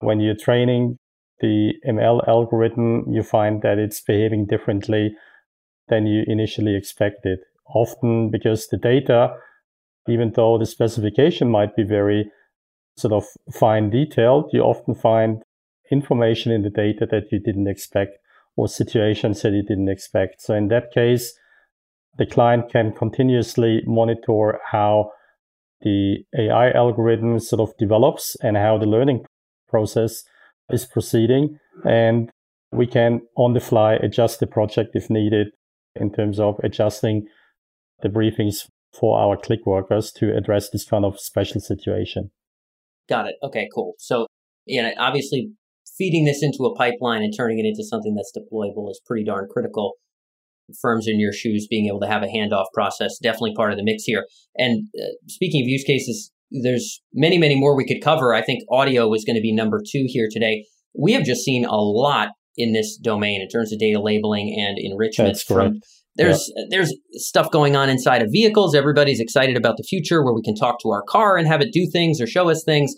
when 0.00 0.20
you're 0.20 0.37
training 0.37 0.98
the 1.40 1.72
ML 1.87 2.26
algorithm, 2.26 3.04
you 3.11 3.22
find 3.22 3.61
that 3.62 3.78
it's 3.78 4.00
behaving 4.00 4.46
differently 4.46 5.14
than 5.88 6.07
you 6.07 6.24
initially 6.26 6.74
expected. 6.76 7.40
Often 7.72 8.31
because 8.31 8.68
the 8.68 8.77
data, 8.77 9.35
even 10.09 10.33
though 10.35 10.59
the 10.59 10.66
specification 10.66 11.50
might 11.50 11.74
be 11.77 11.83
very 11.83 12.31
sort 12.96 13.12
of 13.12 13.24
fine 13.53 13.90
detailed, 13.90 14.50
you 14.53 14.61
often 14.61 14.94
find 14.94 15.42
information 15.90 16.53
in 16.53 16.62
the 16.62 16.70
data 16.70 17.07
that 17.11 17.24
you 17.31 17.40
didn't 17.40 17.68
expect 17.68 18.18
or 18.57 18.68
situations 18.68 19.42
that 19.42 19.53
you 19.53 19.62
didn't 19.62 19.88
expect. 19.88 20.40
So 20.40 20.55
in 20.55 20.68
that 20.68 20.92
case, 20.92 21.35
the 22.18 22.27
client 22.27 22.70
can 22.70 22.92
continuously 22.92 23.83
monitor 23.87 24.59
how 24.70 25.11
the 25.81 26.24
AI 26.38 26.70
algorithm 26.70 27.38
sort 27.40 27.61
of 27.61 27.77
develops 27.77 28.37
and 28.42 28.57
how 28.57 28.79
the 28.79 28.87
learning 28.87 29.24
process 29.68 30.22
is 30.70 30.85
proceeding. 30.85 31.59
And 31.85 32.31
we 32.72 32.87
can 32.87 33.22
on 33.37 33.55
the 33.55 33.61
fly 33.61 33.94
adjust 33.94 34.40
the 34.40 34.46
project 34.46 34.94
if 34.94 35.11
needed 35.11 35.48
in 35.96 36.12
terms 36.12 36.40
of 36.40 36.59
adjusting 36.62 37.27
the 38.05 38.11
briefings 38.11 38.69
for 38.93 39.19
our 39.19 39.37
click 39.37 39.67
workers 39.67 40.12
to 40.12 40.37
address 40.37 40.71
this 40.71 40.85
kind 40.85 41.05
of 41.05 41.19
special 41.19 41.61
situation. 41.61 42.31
Got 43.09 43.27
it. 43.27 43.35
Okay, 43.43 43.69
cool. 43.75 43.95
So, 43.99 44.29
yeah, 44.67 44.93
obviously 44.99 45.51
feeding 45.99 46.25
this 46.25 46.43
into 46.43 46.64
a 46.64 46.77
pipeline 46.77 47.23
and 47.23 47.33
turning 47.37 47.59
it 47.59 47.67
into 47.67 47.83
something 47.83 48.14
that's 48.14 48.33
deployable 48.37 48.90
is 48.90 49.01
pretty 49.05 49.25
darn 49.25 49.49
critical. 49.51 49.95
Firms 50.81 51.07
in 51.09 51.19
your 51.19 51.33
shoes 51.33 51.67
being 51.69 51.88
able 51.88 52.01
to 52.01 52.07
have 52.07 52.23
a 52.23 52.27
handoff 52.27 52.67
process, 52.73 53.19
definitely 53.19 53.55
part 53.55 53.73
of 53.73 53.79
the 53.79 53.85
mix 53.85 54.05
here. 54.05 54.25
And 54.57 54.87
uh, 54.99 55.12
speaking 55.27 55.62
of 55.62 55.69
use 55.69 55.85
cases, 55.85 56.31
there's 56.51 57.03
many, 57.12 57.37
many 57.37 57.59
more 57.59 57.77
we 57.77 57.87
could 57.87 58.03
cover. 58.03 58.33
I 58.33 58.43
think 58.43 58.62
audio 58.71 59.12
is 59.12 59.25
going 59.25 59.37
to 59.37 59.43
be 59.43 59.53
number 59.53 59.81
two 59.81 60.05
here 60.07 60.29
today. 60.31 60.64
We 60.99 61.12
have 61.12 61.25
just 61.25 61.43
seen 61.43 61.64
a 61.64 61.77
lot 61.77 62.29
in 62.57 62.73
this 62.73 62.97
domain 62.97 63.43
in 63.43 63.49
terms 63.49 63.73
of 63.73 63.79
data 63.79 64.01
labeling 64.01 64.55
and 64.59 64.79
enrichment. 64.79 65.31
That's 65.31 65.43
From 65.43 65.81
there's 66.16 66.50
yeah. 66.57 66.64
there's 66.70 66.94
stuff 67.12 67.50
going 67.50 67.77
on 67.77 67.88
inside 67.88 68.22
of 68.22 68.29
vehicles. 68.31 68.74
Everybody's 68.74 69.20
excited 69.20 69.57
about 69.57 69.77
the 69.77 69.83
future 69.83 70.24
where 70.24 70.35
we 70.35 70.42
can 70.42 70.55
talk 70.55 70.81
to 70.81 70.90
our 70.90 71.03
car 71.03 71.37
and 71.37 71.46
have 71.48 71.61
it 71.61 71.72
do 71.72 71.88
things 71.90 72.20
or 72.20 72.27
show 72.27 72.48
us 72.50 72.62
things. 72.64 72.94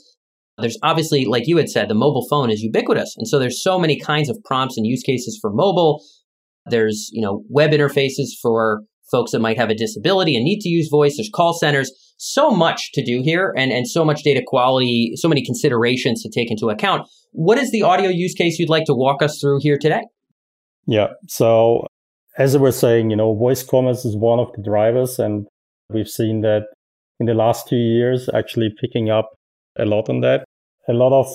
There's 0.58 0.78
obviously, 0.82 1.26
like 1.26 1.46
you 1.46 1.58
had 1.58 1.68
said, 1.68 1.88
the 1.88 1.94
mobile 1.94 2.26
phone 2.30 2.50
is 2.50 2.62
ubiquitous. 2.62 3.14
And 3.18 3.28
so 3.28 3.38
there's 3.38 3.62
so 3.62 3.78
many 3.78 4.00
kinds 4.00 4.30
of 4.30 4.38
prompts 4.44 4.78
and 4.78 4.86
use 4.86 5.02
cases 5.02 5.38
for 5.40 5.52
mobile. 5.52 6.02
There's, 6.66 7.10
you 7.12 7.20
know, 7.20 7.42
web 7.50 7.72
interfaces 7.72 8.28
for 8.40 8.80
folks 9.10 9.32
that 9.32 9.40
might 9.40 9.58
have 9.58 9.70
a 9.70 9.74
disability 9.74 10.34
and 10.34 10.44
need 10.44 10.60
to 10.60 10.68
use 10.68 10.88
voice. 10.90 11.16
There's 11.16 11.30
call 11.32 11.52
centers. 11.52 11.92
So 12.18 12.50
much 12.50 12.92
to 12.94 13.04
do 13.04 13.20
here 13.22 13.52
and, 13.56 13.70
and 13.70 13.86
so 13.86 14.02
much 14.02 14.22
data 14.22 14.42
quality, 14.46 15.12
so 15.16 15.28
many 15.28 15.44
considerations 15.44 16.22
to 16.22 16.30
take 16.30 16.50
into 16.50 16.70
account. 16.70 17.06
What 17.32 17.58
is 17.58 17.70
the 17.70 17.82
audio 17.82 18.08
use 18.08 18.32
case 18.32 18.58
you'd 18.58 18.70
like 18.70 18.84
to 18.86 18.94
walk 18.94 19.22
us 19.22 19.38
through 19.38 19.58
here 19.60 19.76
today? 19.78 20.00
Yeah. 20.86 21.08
So 21.28 21.86
as 22.36 22.54
I 22.54 22.58
was 22.58 22.78
saying, 22.78 23.10
you 23.10 23.16
know, 23.16 23.34
voice 23.34 23.62
commerce 23.62 24.04
is 24.04 24.16
one 24.16 24.38
of 24.38 24.52
the 24.52 24.62
drivers 24.62 25.18
and 25.18 25.46
we've 25.88 26.08
seen 26.08 26.42
that 26.42 26.66
in 27.18 27.26
the 27.26 27.34
last 27.34 27.66
two 27.66 27.76
years 27.76 28.28
actually 28.34 28.74
picking 28.78 29.10
up 29.10 29.30
a 29.78 29.86
lot 29.86 30.08
on 30.08 30.20
that. 30.20 30.44
A 30.88 30.92
lot 30.92 31.18
of 31.18 31.26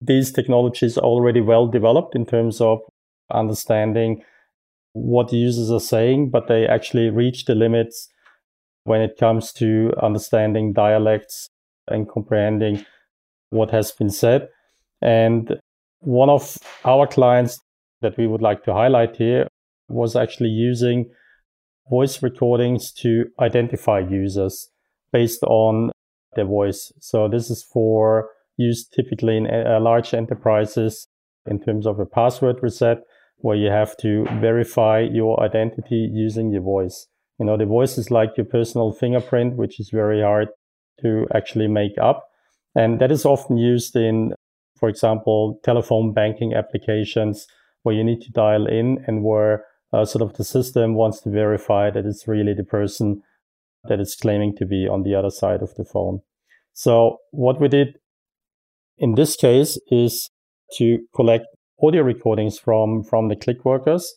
these 0.00 0.32
technologies 0.32 0.98
are 0.98 1.04
already 1.04 1.40
well 1.40 1.66
developed 1.66 2.16
in 2.16 2.26
terms 2.26 2.60
of 2.60 2.80
understanding 3.32 4.22
what 4.92 5.32
users 5.32 5.70
are 5.70 5.80
saying, 5.80 6.30
but 6.30 6.48
they 6.48 6.66
actually 6.66 7.10
reach 7.10 7.44
the 7.44 7.54
limits 7.54 8.08
when 8.84 9.00
it 9.00 9.16
comes 9.18 9.52
to 9.52 9.92
understanding 10.02 10.72
dialects 10.72 11.48
and 11.86 12.08
comprehending 12.08 12.84
what 13.50 13.70
has 13.70 13.92
been 13.92 14.10
said. 14.10 14.48
And 15.00 15.60
one 16.00 16.28
of 16.28 16.58
our 16.84 17.06
clients 17.06 17.60
that 18.00 18.16
we 18.16 18.26
would 18.26 18.42
like 18.42 18.64
to 18.64 18.72
highlight 18.72 19.16
here 19.16 19.46
was 19.90 20.16
actually 20.16 20.50
using 20.50 21.10
voice 21.88 22.22
recordings 22.22 22.92
to 22.92 23.26
identify 23.40 23.98
users 23.98 24.68
based 25.12 25.42
on 25.44 25.90
their 26.36 26.44
voice. 26.44 26.92
So 27.00 27.28
this 27.28 27.50
is 27.50 27.62
for 27.62 28.28
use 28.56 28.86
typically 28.86 29.36
in 29.36 29.46
uh, 29.46 29.80
large 29.80 30.14
enterprises 30.14 31.06
in 31.46 31.60
terms 31.60 31.86
of 31.86 31.98
a 31.98 32.06
password 32.06 32.56
reset 32.62 32.98
where 33.38 33.56
you 33.56 33.70
have 33.70 33.96
to 33.96 34.24
verify 34.40 35.00
your 35.00 35.42
identity 35.42 36.08
using 36.12 36.52
your 36.52 36.62
voice. 36.62 37.06
You 37.38 37.46
know, 37.46 37.56
the 37.56 37.64
voice 37.64 37.96
is 37.96 38.10
like 38.10 38.36
your 38.36 38.46
personal 38.46 38.92
fingerprint, 38.92 39.56
which 39.56 39.80
is 39.80 39.88
very 39.88 40.20
hard 40.20 40.48
to 41.00 41.26
actually 41.34 41.68
make 41.68 41.96
up. 42.00 42.26
And 42.74 43.00
that 43.00 43.10
is 43.10 43.24
often 43.24 43.56
used 43.56 43.96
in, 43.96 44.34
for 44.78 44.88
example, 44.88 45.58
telephone 45.64 46.12
banking 46.12 46.54
applications 46.54 47.46
where 47.82 47.94
you 47.94 48.04
need 48.04 48.20
to 48.20 48.30
dial 48.30 48.66
in 48.66 49.02
and 49.06 49.24
where 49.24 49.64
uh, 49.92 50.04
sort 50.04 50.22
of 50.22 50.36
the 50.36 50.44
system 50.44 50.94
wants 50.94 51.20
to 51.20 51.30
verify 51.30 51.90
that 51.90 52.06
it's 52.06 52.28
really 52.28 52.54
the 52.54 52.64
person 52.64 53.22
that 53.84 54.00
is 54.00 54.14
claiming 54.14 54.54
to 54.56 54.66
be 54.66 54.86
on 54.86 55.02
the 55.02 55.14
other 55.14 55.30
side 55.30 55.62
of 55.62 55.74
the 55.74 55.84
phone. 55.84 56.20
So 56.72 57.18
what 57.30 57.60
we 57.60 57.68
did 57.68 57.98
in 58.98 59.14
this 59.14 59.36
case 59.36 59.78
is 59.90 60.30
to 60.74 60.98
collect 61.14 61.46
audio 61.82 62.02
recordings 62.02 62.58
from 62.58 63.02
from 63.02 63.28
the 63.28 63.36
click 63.36 63.64
workers. 63.64 64.14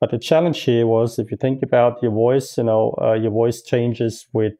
But 0.00 0.10
the 0.10 0.18
challenge 0.18 0.60
here 0.60 0.86
was 0.86 1.18
if 1.18 1.30
you 1.30 1.38
think 1.38 1.62
about 1.62 2.02
your 2.02 2.12
voice, 2.12 2.58
you 2.58 2.64
know, 2.64 2.94
uh, 3.00 3.14
your 3.14 3.30
voice 3.30 3.62
changes 3.62 4.26
with 4.32 4.52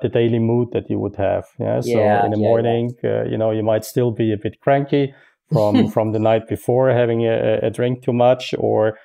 the 0.00 0.08
daily 0.08 0.38
mood 0.38 0.68
that 0.72 0.90
you 0.90 0.98
would 0.98 1.16
have. 1.16 1.44
Yeah. 1.58 1.80
So 1.80 1.90
yeah, 1.90 2.24
in 2.24 2.32
the 2.32 2.38
yeah, 2.38 2.48
morning, 2.48 2.94
yeah. 3.02 3.20
Uh, 3.20 3.24
you 3.24 3.38
know, 3.38 3.50
you 3.52 3.62
might 3.62 3.84
still 3.84 4.10
be 4.10 4.32
a 4.32 4.36
bit 4.36 4.60
cranky 4.60 5.14
from 5.52 5.88
from 5.94 6.12
the 6.12 6.18
night 6.18 6.48
before 6.48 6.90
having 6.90 7.26
a, 7.26 7.60
a 7.62 7.70
drink 7.70 8.02
too 8.02 8.12
much, 8.12 8.54
or 8.58 8.98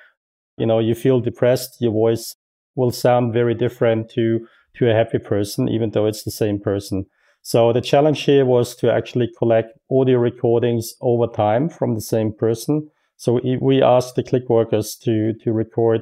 you 0.56 0.66
know, 0.66 0.78
you 0.78 0.94
feel 0.94 1.20
depressed. 1.20 1.76
Your 1.80 1.92
voice 1.92 2.36
will 2.74 2.90
sound 2.90 3.32
very 3.32 3.54
different 3.54 4.10
to 4.10 4.46
to 4.76 4.90
a 4.90 4.94
happy 4.94 5.18
person, 5.18 5.68
even 5.68 5.90
though 5.90 6.06
it's 6.06 6.24
the 6.24 6.30
same 6.30 6.58
person. 6.58 7.06
So 7.42 7.72
the 7.72 7.80
challenge 7.80 8.22
here 8.22 8.44
was 8.44 8.74
to 8.76 8.92
actually 8.92 9.30
collect 9.38 9.78
audio 9.90 10.18
recordings 10.18 10.94
over 11.00 11.26
time 11.26 11.68
from 11.68 11.94
the 11.94 12.00
same 12.00 12.32
person. 12.32 12.90
So 13.16 13.40
we 13.60 13.82
asked 13.82 14.16
the 14.16 14.22
click 14.22 14.48
workers 14.48 14.96
to, 15.04 15.34
to 15.44 15.52
record 15.52 16.00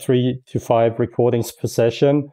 three 0.00 0.42
to 0.46 0.60
five 0.60 0.98
recordings 0.98 1.50
per 1.50 1.66
session 1.66 2.30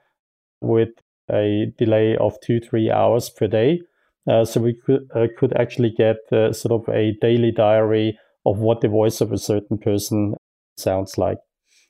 with 0.62 0.90
a 1.32 1.74
delay 1.78 2.16
of 2.18 2.40
two, 2.42 2.60
three 2.60 2.92
hours 2.92 3.30
per 3.30 3.48
day. 3.48 3.82
Uh, 4.30 4.44
so 4.46 4.60
we 4.60 4.74
could, 4.74 5.10
uh, 5.16 5.28
could 5.38 5.56
actually 5.58 5.92
get 5.98 6.18
uh, 6.32 6.52
sort 6.52 6.82
of 6.82 6.94
a 6.94 7.14
daily 7.22 7.52
diary 7.52 8.20
of 8.46 8.60
what 8.60 8.82
the 8.82 8.88
voice 8.88 9.22
of 9.22 9.32
a 9.32 9.38
certain 9.38 9.78
person 9.78 10.36
sounds 10.78 11.18
like. 11.18 11.38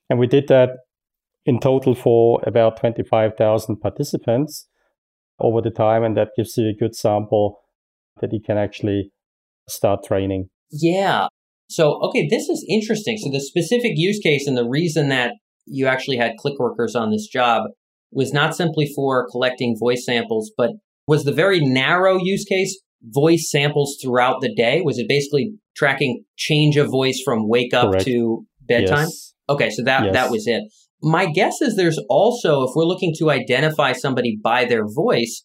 And 0.10 0.20
we 0.20 0.28
did 0.28 0.48
that 0.48 0.70
in 1.46 1.60
total 1.60 1.96
for 1.96 2.42
about 2.46 2.80
25,000 2.80 3.78
participants 3.78 4.68
over 5.40 5.62
the 5.62 5.72
time. 5.72 6.04
And 6.04 6.16
that 6.18 6.30
gives 6.36 6.58
you 6.58 6.70
a 6.70 6.74
good 6.74 6.96
sample 6.96 7.60
that 8.22 8.34
you 8.34 8.40
can 8.46 8.58
actually 8.58 9.12
start 9.68 10.04
training. 10.04 10.50
Yeah. 10.72 11.28
So, 11.70 12.00
okay, 12.04 12.28
this 12.30 12.50
is 12.50 12.66
interesting. 12.70 13.18
So, 13.18 13.30
the 13.30 13.42
specific 13.42 13.94
use 13.96 14.20
case 14.20 14.48
and 14.48 14.58
the 14.58 14.68
reason 14.68 15.10
that 15.10 15.34
you 15.66 15.88
actually 15.88 16.18
had 16.18 16.38
click 16.38 16.58
workers 16.60 16.96
on 16.96 17.12
this 17.12 17.28
job 17.28 17.64
was 18.12 18.32
not 18.32 18.56
simply 18.56 18.90
for 18.96 19.30
collecting 19.30 19.76
voice 19.78 20.06
samples, 20.06 20.52
but 20.58 20.72
was 21.08 21.26
the 21.26 21.34
very 21.34 21.60
narrow 21.60 22.18
use 22.18 22.46
case 22.46 22.80
voice 23.04 23.50
samples 23.52 23.98
throughout 24.02 24.42
the 24.42 24.54
day? 24.54 24.82
Was 24.82 24.98
it 24.98 25.08
basically 25.10 25.54
tracking 25.76 26.24
change 26.38 26.78
of 26.78 26.90
voice 26.90 27.22
from 27.24 27.48
wake 27.48 27.74
up 27.74 27.92
Correct. 27.92 28.06
to 28.06 28.46
bedtime? 28.68 29.06
Yes. 29.06 29.34
Okay, 29.50 29.70
so 29.70 29.84
that 29.84 30.06
yes. 30.06 30.14
that 30.14 30.32
was 30.32 30.48
it. 30.48 30.64
My 31.02 31.26
guess 31.26 31.62
is 31.62 31.76
there's 31.76 32.00
also, 32.10 32.64
if 32.64 32.72
we're 32.76 32.86
looking 32.86 33.14
to 33.20 33.30
identify 33.30 33.94
somebody 33.94 34.38
by 34.42 34.66
their 34.66 34.86
voice, 34.88 35.44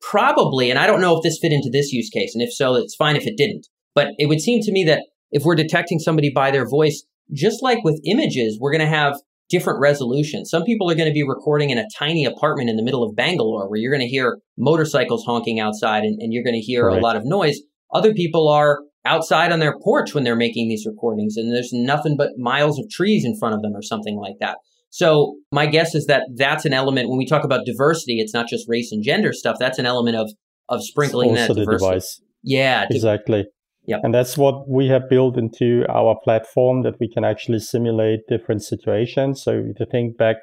probably, 0.00 0.70
and 0.70 0.78
I 0.78 0.86
don't 0.86 1.00
know 1.00 1.16
if 1.16 1.22
this 1.22 1.38
fit 1.40 1.52
into 1.52 1.70
this 1.72 1.92
use 1.92 2.10
case, 2.10 2.34
and 2.34 2.42
if 2.42 2.52
so, 2.52 2.74
it's 2.74 2.96
fine 2.96 3.16
if 3.16 3.26
it 3.26 3.36
didn't. 3.36 3.66
But 3.94 4.08
it 4.18 4.26
would 4.26 4.40
seem 4.40 4.60
to 4.62 4.72
me 4.72 4.84
that 4.84 5.04
if 5.30 5.44
we're 5.44 5.54
detecting 5.54 5.98
somebody 5.98 6.30
by 6.34 6.50
their 6.50 6.68
voice, 6.68 7.04
just 7.32 7.62
like 7.62 7.82
with 7.84 8.00
images, 8.04 8.58
we're 8.60 8.72
going 8.72 8.80
to 8.80 8.86
have 8.86 9.16
different 9.48 9.80
resolutions. 9.80 10.50
Some 10.50 10.64
people 10.64 10.90
are 10.90 10.94
going 10.94 11.08
to 11.08 11.14
be 11.14 11.22
recording 11.22 11.70
in 11.70 11.78
a 11.78 11.86
tiny 11.96 12.24
apartment 12.24 12.68
in 12.68 12.76
the 12.76 12.82
middle 12.82 13.04
of 13.04 13.14
Bangalore 13.14 13.68
where 13.68 13.78
you're 13.78 13.92
going 13.92 14.06
to 14.06 14.08
hear 14.08 14.38
motorcycles 14.58 15.24
honking 15.24 15.60
outside 15.60 16.02
and, 16.02 16.20
and 16.20 16.32
you're 16.32 16.42
going 16.42 16.54
to 16.54 16.60
hear 16.60 16.86
right. 16.86 16.98
a 16.98 17.00
lot 17.00 17.16
of 17.16 17.24
noise. 17.24 17.60
Other 17.94 18.12
people 18.12 18.48
are 18.48 18.80
outside 19.06 19.52
on 19.52 19.60
their 19.60 19.78
porch 19.82 20.14
when 20.14 20.24
they're 20.24 20.36
making 20.36 20.68
these 20.68 20.84
recordings 20.86 21.36
and 21.36 21.52
there's 21.52 21.72
nothing 21.72 22.16
but 22.16 22.30
miles 22.36 22.78
of 22.78 22.88
trees 22.90 23.24
in 23.24 23.36
front 23.38 23.54
of 23.54 23.62
them 23.62 23.72
or 23.74 23.82
something 23.82 24.16
like 24.16 24.34
that. 24.40 24.58
So 24.90 25.36
my 25.52 25.66
guess 25.66 25.94
is 25.94 26.06
that 26.06 26.22
that's 26.36 26.64
an 26.64 26.72
element 26.72 27.08
when 27.08 27.18
we 27.18 27.26
talk 27.26 27.44
about 27.44 27.66
diversity, 27.66 28.20
it's 28.20 28.34
not 28.34 28.48
just 28.48 28.66
race 28.68 28.92
and 28.92 29.02
gender 29.02 29.32
stuff. 29.32 29.56
That's 29.58 29.78
an 29.78 29.86
element 29.86 30.16
of 30.16 30.30
of 30.68 30.82
sprinkling 30.82 31.34
that 31.34 31.48
diversity. 31.48 31.90
Device. 31.90 32.20
Yeah, 32.42 32.86
exactly. 32.90 33.44
Yep. 33.86 34.00
And 34.02 34.14
that's 34.14 34.36
what 34.36 34.68
we 34.68 34.88
have 34.88 35.08
built 35.08 35.38
into 35.38 35.84
our 35.88 36.16
platform 36.24 36.82
that 36.82 36.94
we 36.98 37.08
can 37.08 37.24
actually 37.24 37.60
simulate 37.60 38.20
different 38.28 38.62
situations. 38.62 39.42
So 39.42 39.62
to 39.76 39.86
think 39.86 40.16
back 40.16 40.36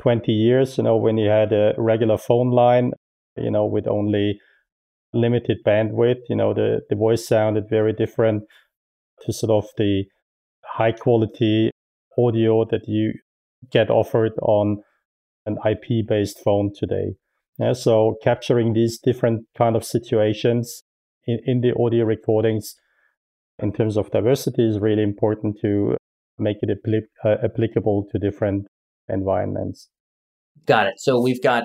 20 0.00 0.32
years, 0.32 0.78
you 0.78 0.84
know, 0.84 0.96
when 0.96 1.18
you 1.18 1.28
had 1.28 1.52
a 1.52 1.74
regular 1.76 2.16
phone 2.16 2.50
line, 2.50 2.92
you 3.36 3.50
know, 3.50 3.66
with 3.66 3.86
only 3.86 4.38
limited 5.16 5.58
bandwidth. 5.66 6.20
You 6.28 6.36
know, 6.36 6.54
the, 6.54 6.80
the 6.88 6.96
voice 6.96 7.26
sounded 7.26 7.68
very 7.68 7.92
different 7.92 8.44
to 9.22 9.32
sort 9.32 9.50
of 9.50 9.68
the 9.76 10.04
high 10.64 10.92
quality 10.92 11.70
audio 12.18 12.64
that 12.70 12.82
you 12.86 13.12
get 13.70 13.90
offered 13.90 14.32
on 14.42 14.82
an 15.46 15.56
IP 15.64 16.06
based 16.06 16.40
phone 16.42 16.72
today. 16.74 17.14
Yeah, 17.58 17.72
so 17.72 18.16
capturing 18.22 18.74
these 18.74 18.98
different 18.98 19.46
kind 19.56 19.76
of 19.76 19.84
situations 19.84 20.82
in, 21.26 21.38
in 21.46 21.60
the 21.60 21.72
audio 21.80 22.04
recordings 22.04 22.74
in 23.62 23.72
terms 23.72 23.96
of 23.96 24.10
diversity 24.10 24.68
is 24.68 24.78
really 24.78 25.02
important 25.02 25.56
to 25.62 25.96
make 26.38 26.58
it 26.60 26.68
apl- 26.68 27.00
uh, 27.24 27.36
applicable 27.42 28.06
to 28.12 28.18
different 28.18 28.66
environments. 29.08 29.88
Got 30.66 30.88
it. 30.88 30.94
So 30.98 31.20
we've 31.20 31.42
got 31.42 31.62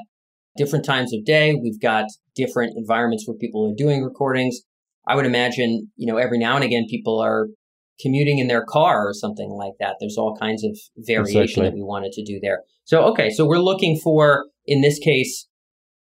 different 0.58 0.86
times 0.86 1.14
of 1.14 1.26
day. 1.26 1.54
We've 1.54 1.80
got 1.80 2.06
different 2.36 2.74
environments 2.78 3.28
where 3.28 3.38
people 3.38 3.70
are 3.70 3.76
doing 3.76 4.04
recordings. 4.04 4.62
I 5.08 5.16
would 5.16 5.26
imagine, 5.26 5.92
you 5.96 6.12
know, 6.12 6.18
every 6.18 6.38
now 6.38 6.56
and 6.56 6.64
again, 6.64 6.86
people 6.90 7.20
are 7.20 7.48
commuting 8.02 8.40
in 8.40 8.48
their 8.48 8.64
car 8.66 9.08
or 9.08 9.14
something 9.14 9.50
like 9.50 9.74
that. 9.80 9.96
There's 10.00 10.18
all 10.18 10.36
kinds 10.36 10.64
of 10.64 10.78
variation 10.98 11.44
exactly. 11.44 11.66
that 11.66 11.74
we 11.74 11.84
wanted 11.84 12.12
to 12.14 12.24
do 12.24 12.40
there. 12.42 12.62
So, 12.84 13.04
okay. 13.12 13.30
So 13.30 13.46
we're 13.46 13.60
looking 13.60 14.00
for, 14.04 14.46
in 14.66 14.82
this 14.82 15.00
case, 15.00 15.48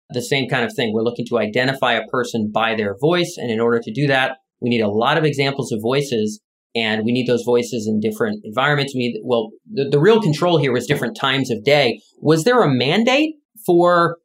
the 0.09 0.21
same 0.21 0.49
kind 0.49 0.65
of 0.65 0.73
thing. 0.73 0.93
We're 0.93 1.03
looking 1.03 1.25
to 1.27 1.37
identify 1.37 1.93
a 1.93 2.07
person 2.07 2.51
by 2.53 2.75
their 2.75 2.95
voice. 2.99 3.35
And 3.37 3.51
in 3.51 3.59
order 3.59 3.79
to 3.79 3.91
do 3.91 4.07
that, 4.07 4.37
we 4.61 4.69
need 4.69 4.81
a 4.81 4.89
lot 4.89 5.17
of 5.17 5.23
examples 5.23 5.71
of 5.71 5.79
voices 5.81 6.41
and 6.75 7.03
we 7.03 7.11
need 7.11 7.27
those 7.27 7.43
voices 7.43 7.87
in 7.87 7.99
different 7.99 8.41
environments. 8.43 8.93
We 8.93 8.99
need, 8.99 9.21
well, 9.23 9.49
the, 9.71 9.89
the 9.89 9.99
real 9.99 10.21
control 10.21 10.57
here 10.57 10.71
was 10.71 10.85
different 10.85 11.17
times 11.17 11.49
of 11.49 11.63
day. 11.63 11.99
Was 12.19 12.43
there 12.43 12.61
a 12.61 12.69
mandate 12.69 13.35
for 13.65 14.17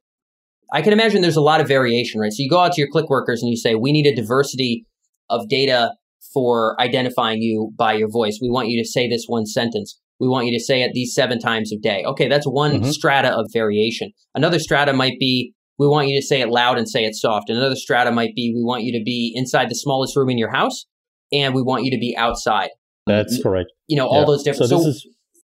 I 0.75 0.83
can 0.83 0.93
imagine 0.93 1.23
there's 1.23 1.37
a 1.37 1.41
lot 1.41 1.61
of 1.61 1.69
variation, 1.69 2.21
right? 2.21 2.33
So 2.33 2.43
you 2.43 2.51
go 2.51 2.59
out 2.59 2.73
to 2.73 2.81
your 2.81 2.91
click 2.91 3.09
workers 3.09 3.41
and 3.41 3.49
you 3.49 3.57
say, 3.57 3.77
we 3.77 3.93
need 3.93 4.07
a 4.07 4.15
diversity 4.15 4.85
of 5.31 5.49
data 5.49 5.93
for 6.33 6.79
identifying 6.81 7.41
you 7.41 7.71
by 7.79 7.93
your 7.93 8.11
voice. 8.11 8.41
We 8.43 8.51
want 8.51 8.69
you 8.69 8.83
to 8.83 8.89
say 8.89 9.09
this 9.09 9.25
one 9.29 9.47
sentence. 9.47 9.99
We 10.19 10.27
want 10.27 10.47
you 10.47 10.59
to 10.59 10.63
say 10.63 10.83
it 10.83 10.91
these 10.93 11.15
seven 11.15 11.39
times 11.39 11.73
a 11.73 11.79
day. 11.79 12.03
Okay, 12.05 12.29
that's 12.29 12.45
one 12.45 12.73
mm-hmm. 12.73 12.91
strata 12.91 13.31
of 13.31 13.47
variation. 13.53 14.11
Another 14.35 14.59
strata 14.59 14.93
might 14.93 15.19
be 15.21 15.55
we 15.79 15.87
want 15.87 16.09
you 16.09 16.21
to 16.21 16.27
say 16.27 16.41
it 16.41 16.49
loud 16.49 16.77
and 16.77 16.89
say 16.89 17.05
it 17.05 17.15
soft. 17.15 17.51
Another 17.51 17.77
strata 17.77 18.11
might 18.11 18.35
be 18.35 18.53
we 18.55 18.65
want 18.65 18.83
you 18.83 18.93
to 18.99 19.03
be 19.05 19.33
inside 19.37 19.71
the 19.71 19.75
smallest 19.77 20.17
room 20.17 20.29
in 20.29 20.39
your 20.39 20.51
house 20.51 20.87
and 21.33 21.55
we 21.55 21.63
want 21.63 21.85
you 21.85 21.91
to 21.93 21.99
be 21.99 22.17
outside. 22.17 22.71
That's 23.07 23.41
correct. 23.43 23.71
You 23.87 23.97
know, 23.97 24.07
all 24.07 24.21
yeah. 24.21 24.27
those 24.27 24.43
different. 24.43 24.71
So, 24.71 24.77
this 24.77 24.85
so, 24.85 24.91
is 24.91 25.07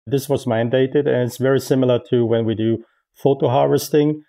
this 0.06 0.28
was 0.28 0.44
mandated, 0.44 1.06
and 1.06 1.22
it's 1.28 1.38
very 1.38 1.60
similar 1.60 1.98
to 2.10 2.26
when 2.26 2.44
we 2.44 2.54
do 2.54 2.78
photo 3.22 3.48
harvesting. 3.48 4.22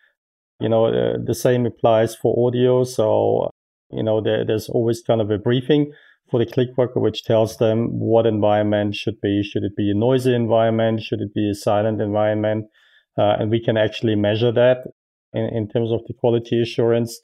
You 0.60 0.70
know, 0.70 0.86
uh, 0.86 1.18
the 1.24 1.36
same 1.36 1.66
applies 1.66 2.16
for 2.16 2.48
audio. 2.48 2.84
So, 2.84 3.50
you 3.92 4.04
know, 4.04 4.22
there, 4.22 4.46
there's 4.46 4.70
always 4.70 5.02
kind 5.02 5.22
of 5.22 5.30
a 5.30 5.38
briefing 5.38 5.92
for 6.32 6.40
the 6.40 6.52
click 6.52 6.70
worker, 6.78 7.00
which 7.00 7.24
tells 7.24 7.58
them 7.58 8.00
what 8.00 8.26
environment 8.26 8.96
should 8.96 9.20
be. 9.22 9.44
Should 9.44 9.64
it 9.64 9.76
be 9.76 9.92
a 9.92 9.94
noisy 9.94 10.34
environment? 10.34 11.02
Should 11.02 11.22
it 11.22 11.34
be 11.34 11.50
a 11.50 11.56
silent 11.56 12.02
environment? 12.02 12.66
Uh, 13.18 13.36
and 13.40 13.50
we 13.52 13.64
can 13.64 13.78
actually 13.78 14.16
measure 14.16 14.52
that 14.52 14.78
in, 15.34 15.44
in 15.54 15.68
terms 15.68 15.92
of 15.92 16.02
the 16.08 16.14
quality 16.14 16.62
assurance. 16.62 17.22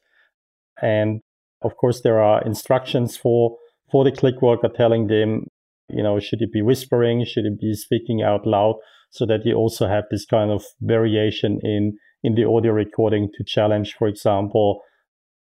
And 0.81 1.21
of 1.61 1.75
course, 1.77 2.01
there 2.01 2.19
are 2.19 2.41
instructions 2.43 3.17
for, 3.17 3.57
for 3.91 4.03
the 4.03 4.11
click 4.11 4.41
worker 4.41 4.69
telling 4.69 5.07
them, 5.07 5.45
you 5.89 6.03
know, 6.03 6.19
should 6.19 6.41
it 6.41 6.51
be 6.51 6.61
whispering? 6.61 7.25
Should 7.25 7.45
it 7.45 7.59
be 7.59 7.73
speaking 7.73 8.21
out 8.21 8.45
loud? 8.45 8.75
So 9.09 9.25
that 9.25 9.45
you 9.45 9.55
also 9.55 9.87
have 9.87 10.05
this 10.09 10.25
kind 10.25 10.51
of 10.51 10.63
variation 10.79 11.59
in, 11.63 11.97
in 12.23 12.35
the 12.35 12.45
audio 12.45 12.71
recording 12.71 13.29
to 13.35 13.43
challenge, 13.43 13.95
for 13.97 14.07
example, 14.07 14.81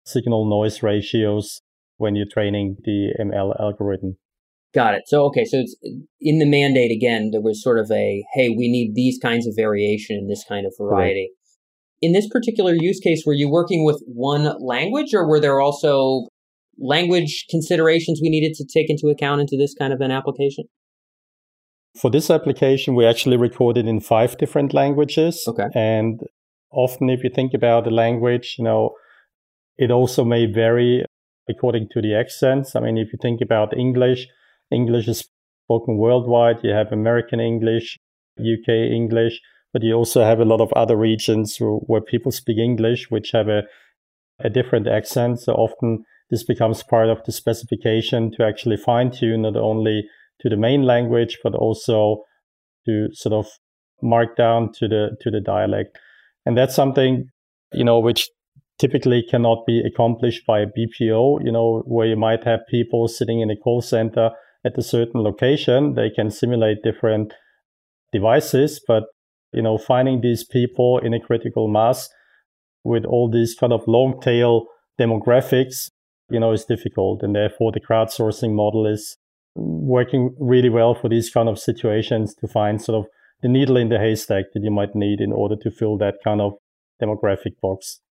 signal 0.06 0.50
noise 0.50 0.84
ratios 0.84 1.62
when 1.98 2.16
you're 2.16 2.28
training 2.32 2.78
the 2.84 3.14
ML 3.20 3.60
algorithm. 3.60 4.18
Got 4.74 4.94
it. 4.94 5.04
So, 5.08 5.26
okay. 5.26 5.46
So 5.46 5.60
it's 5.60 5.76
in 6.22 6.40
the 6.40 6.46
mandate 6.46 6.92
again, 6.92 7.32
there 7.32 7.42
was 7.42 7.64
sort 7.64 7.80
of 7.80 7.90
a, 7.92 8.24
hey, 8.34 8.50
we 8.50 8.70
need 8.70 8.94
these 8.94 9.18
kinds 9.20 9.48
of 9.48 9.54
variation 9.56 10.18
and 10.18 10.30
this 10.30 10.44
kind 10.48 10.66
of 10.66 10.74
variety. 10.78 11.32
In 12.02 12.12
this 12.12 12.28
particular 12.30 12.74
use 12.78 13.00
case, 13.00 13.24
were 13.26 13.34
you 13.34 13.50
working 13.50 13.84
with 13.84 14.04
one 14.06 14.54
language 14.60 15.14
or 15.16 15.28
were 15.28 15.40
there 15.40 15.60
also 15.60 16.28
language 16.78 17.46
considerations 17.50 18.20
we 18.22 18.30
needed 18.30 18.54
to 18.56 18.66
take 18.72 18.90
into 18.90 19.08
account 19.08 19.42
into 19.42 19.58
this 19.58 19.74
kind 19.74 19.94
of 19.94 20.02
an 20.02 20.12
application? 20.12 20.66
For 22.00 22.12
this 22.12 22.30
application, 22.30 22.94
we 22.94 23.06
actually 23.06 23.38
recorded 23.38 23.88
in 23.88 24.00
five 24.00 24.38
different 24.38 24.74
languages. 24.76 25.44
Okay. 25.48 25.66
And 25.74 26.22
often, 26.72 27.10
if 27.10 27.24
you 27.24 27.30
think 27.34 27.54
about 27.54 27.86
the 27.86 27.92
language, 27.92 28.56
you 28.58 28.64
know, 28.64 28.96
it 29.78 29.92
also 29.92 30.24
may 30.24 30.46
vary 30.46 31.06
according 31.50 31.88
to 31.92 32.02
the 32.02 32.16
accents. 32.16 32.76
I 32.76 32.82
mean, 32.82 32.98
if 32.98 33.14
you 33.14 33.20
think 33.22 33.42
about 33.42 33.78
English, 33.78 34.28
English 34.72 35.08
is 35.08 35.30
spoken 35.66 35.98
worldwide. 35.98 36.58
You 36.64 36.72
have 36.72 36.92
American 36.92 37.40
English, 37.40 37.98
UK 38.40 38.70
English, 38.70 39.40
but 39.74 39.84
you 39.84 39.94
also 39.94 40.24
have 40.24 40.40
a 40.40 40.46
lot 40.46 40.62
of 40.62 40.74
other 40.74 40.98
regions 40.98 41.58
where 41.60 42.02
people 42.02 42.32
speak 42.32 42.58
English, 42.58 43.10
which 43.10 43.32
have 43.32 43.48
a, 43.48 43.64
a 44.40 44.50
different 44.50 44.88
accent. 44.88 45.40
So 45.40 45.54
often 45.54 46.04
this 46.30 46.44
becomes 46.44 46.84
part 46.84 47.10
of 47.10 47.24
the 47.26 47.32
specification 47.32 48.32
to 48.32 48.44
actually 48.44 48.78
fine 48.78 49.12
tune 49.12 49.44
not 49.44 49.56
only 49.56 50.04
to 50.42 50.50
the 50.50 50.58
main 50.58 50.84
language, 50.84 51.38
but 51.44 51.56
also 51.56 52.24
to 52.86 53.10
sort 53.14 53.34
of 53.34 53.48
mark 54.02 54.36
down 54.36 54.72
to 54.74 54.88
the, 54.88 55.18
to 55.22 55.32
the 55.32 55.42
dialect. 55.42 55.98
And 56.48 56.58
that's 56.58 56.74
something, 56.74 57.26
you 57.74 57.84
know, 57.84 58.00
which 58.00 58.30
typically 58.80 59.22
cannot 59.30 59.66
be 59.68 59.82
accomplished 59.86 60.44
by 60.48 60.62
a 60.62 60.66
BPO, 60.66 61.44
you 61.44 61.52
know, 61.52 61.84
where 61.86 62.08
you 62.08 62.16
might 62.16 62.46
have 62.46 62.62
people 62.70 63.10
sitting 63.10 63.42
in 63.42 63.52
a 63.52 63.58
call 63.58 63.82
center 63.82 64.30
at 64.66 64.78
a 64.78 64.82
certain 64.82 65.24
location. 65.24 65.96
They 65.96 66.10
can 66.10 66.32
simulate 66.32 66.84
different 66.86 67.34
devices, 68.14 68.80
but, 68.88 69.04
you 69.52 69.62
know, 69.62 69.78
finding 69.78 70.22
these 70.22 70.46
people 70.46 71.00
in 71.00 71.14
a 71.14 71.20
critical 71.20 71.68
mass 71.68 72.08
with 72.86 73.04
all 73.04 73.30
these 73.30 73.54
kind 73.54 73.74
of 73.74 73.86
long 73.86 74.22
tail 74.22 74.68
demographics, 74.98 75.90
you 76.30 76.40
know, 76.40 76.54
is 76.54 76.64
difficult. 76.64 77.24
And 77.24 77.36
therefore 77.36 77.74
the 77.74 77.82
crowdsourcing 77.82 78.54
model 78.54 78.88
is 78.88 79.18
working 79.56 80.34
really 80.40 80.70
well 80.70 80.96
for 80.96 81.10
these 81.10 81.30
kind 81.30 81.50
of 81.50 81.60
situations 81.60 82.34
to 82.36 82.48
find 82.48 82.82
sort 82.82 83.04
of 83.04 83.10
the 83.42 83.48
needle 83.48 83.78
in 83.78 83.90
the 83.90 84.00
haystack 84.00 84.46
that 84.54 84.64
you 84.64 84.72
might 84.72 84.96
need 84.96 85.20
in 85.20 85.32
order 85.32 85.56
to 85.62 85.72
fill 85.72 85.98
that 85.98 86.16
kind 86.24 86.42
of 86.42 86.54
demographic 87.02 87.60
box. 87.62 88.02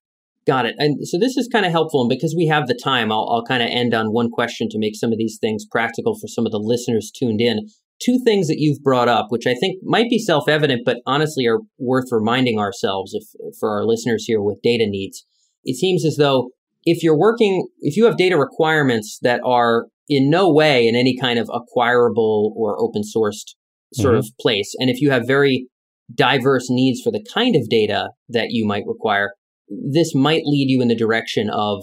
Got 0.46 0.66
it. 0.66 0.76
And 0.78 1.06
so 1.08 1.18
this 1.18 1.36
is 1.36 1.48
kind 1.48 1.66
of 1.66 1.72
helpful. 1.72 2.02
And 2.02 2.08
because 2.08 2.34
we 2.36 2.46
have 2.46 2.68
the 2.68 2.78
time, 2.82 3.10
I'll, 3.10 3.28
I'll 3.30 3.44
kind 3.44 3.62
of 3.62 3.68
end 3.68 3.94
on 3.94 4.12
one 4.12 4.30
question 4.30 4.68
to 4.70 4.78
make 4.78 4.94
some 4.94 5.10
of 5.10 5.18
these 5.18 5.38
things 5.40 5.66
practical 5.68 6.16
for 6.16 6.28
some 6.28 6.46
of 6.46 6.52
the 6.52 6.60
listeners 6.60 7.10
tuned 7.10 7.40
in. 7.40 7.66
Two 8.00 8.20
things 8.24 8.46
that 8.46 8.58
you've 8.58 8.82
brought 8.82 9.08
up, 9.08 9.26
which 9.30 9.46
I 9.46 9.54
think 9.54 9.80
might 9.82 10.08
be 10.08 10.18
self 10.18 10.48
evident, 10.48 10.82
but 10.84 10.98
honestly 11.06 11.46
are 11.46 11.60
worth 11.78 12.12
reminding 12.12 12.60
ourselves 12.60 13.14
if, 13.14 13.24
for 13.58 13.70
our 13.70 13.84
listeners 13.84 14.24
here 14.26 14.40
with 14.40 14.62
data 14.62 14.84
needs. 14.86 15.24
It 15.64 15.76
seems 15.76 16.04
as 16.04 16.16
though 16.16 16.50
if 16.84 17.02
you're 17.02 17.18
working, 17.18 17.66
if 17.80 17.96
you 17.96 18.04
have 18.04 18.16
data 18.16 18.36
requirements 18.36 19.18
that 19.22 19.40
are 19.44 19.86
in 20.08 20.30
no 20.30 20.52
way 20.52 20.86
in 20.86 20.94
any 20.94 21.18
kind 21.18 21.38
of 21.38 21.50
acquirable 21.52 22.54
or 22.56 22.80
open 22.80 23.02
sourced 23.02 23.54
sort 23.96 24.14
mm-hmm. 24.14 24.20
of 24.20 24.38
place, 24.40 24.74
and 24.78 24.90
if 24.90 25.00
you 25.00 25.10
have 25.10 25.26
very 25.26 25.66
diverse 26.14 26.66
needs 26.70 27.00
for 27.02 27.10
the 27.10 27.24
kind 27.34 27.56
of 27.56 27.68
data 27.68 28.10
that 28.28 28.48
you 28.50 28.64
might 28.66 28.84
require, 28.86 29.32
this 29.68 30.14
might 30.14 30.42
lead 30.44 30.68
you 30.68 30.80
in 30.80 30.88
the 30.88 30.94
direction 30.94 31.50
of 31.50 31.82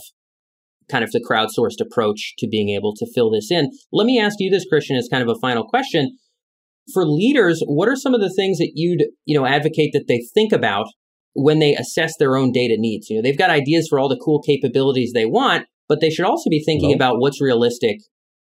kind 0.89 1.03
of 1.03 1.11
the 1.11 1.23
crowdsourced 1.29 1.81
approach 1.81 2.33
to 2.37 2.47
being 2.47 2.69
able 2.69 2.93
to 2.95 3.07
fill 3.13 3.31
this 3.31 3.51
in. 3.51 3.69
Let 3.91 4.05
me 4.05 4.19
ask 4.19 4.35
you 4.39 4.49
this, 4.49 4.65
Christian, 4.69 4.95
as 4.95 5.07
kind 5.09 5.23
of 5.23 5.29
a 5.29 5.39
final 5.39 5.65
question. 5.65 6.17
For 6.93 7.05
leaders, 7.05 7.63
what 7.65 7.87
are 7.87 7.95
some 7.95 8.13
of 8.13 8.21
the 8.21 8.33
things 8.33 8.57
that 8.57 8.71
you'd, 8.75 9.05
you 9.25 9.37
know, 9.37 9.45
advocate 9.45 9.91
that 9.93 10.07
they 10.07 10.21
think 10.33 10.51
about 10.51 10.85
when 11.33 11.59
they 11.59 11.75
assess 11.75 12.13
their 12.17 12.35
own 12.35 12.51
data 12.51 12.75
needs? 12.77 13.09
You 13.09 13.17
know, 13.17 13.21
they've 13.21 13.37
got 13.37 13.49
ideas 13.49 13.87
for 13.89 13.99
all 13.99 14.09
the 14.09 14.19
cool 14.23 14.41
capabilities 14.41 15.11
they 15.13 15.25
want, 15.25 15.65
but 15.87 16.01
they 16.01 16.09
should 16.09 16.25
also 16.25 16.49
be 16.49 16.63
thinking 16.63 16.89
no. 16.89 16.95
about 16.95 17.19
what's 17.19 17.41
realistic. 17.41 17.97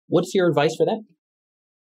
What's 0.07 0.33
your 0.33 0.47
advice 0.47 0.75
for 0.77 0.85
them? 0.85 1.07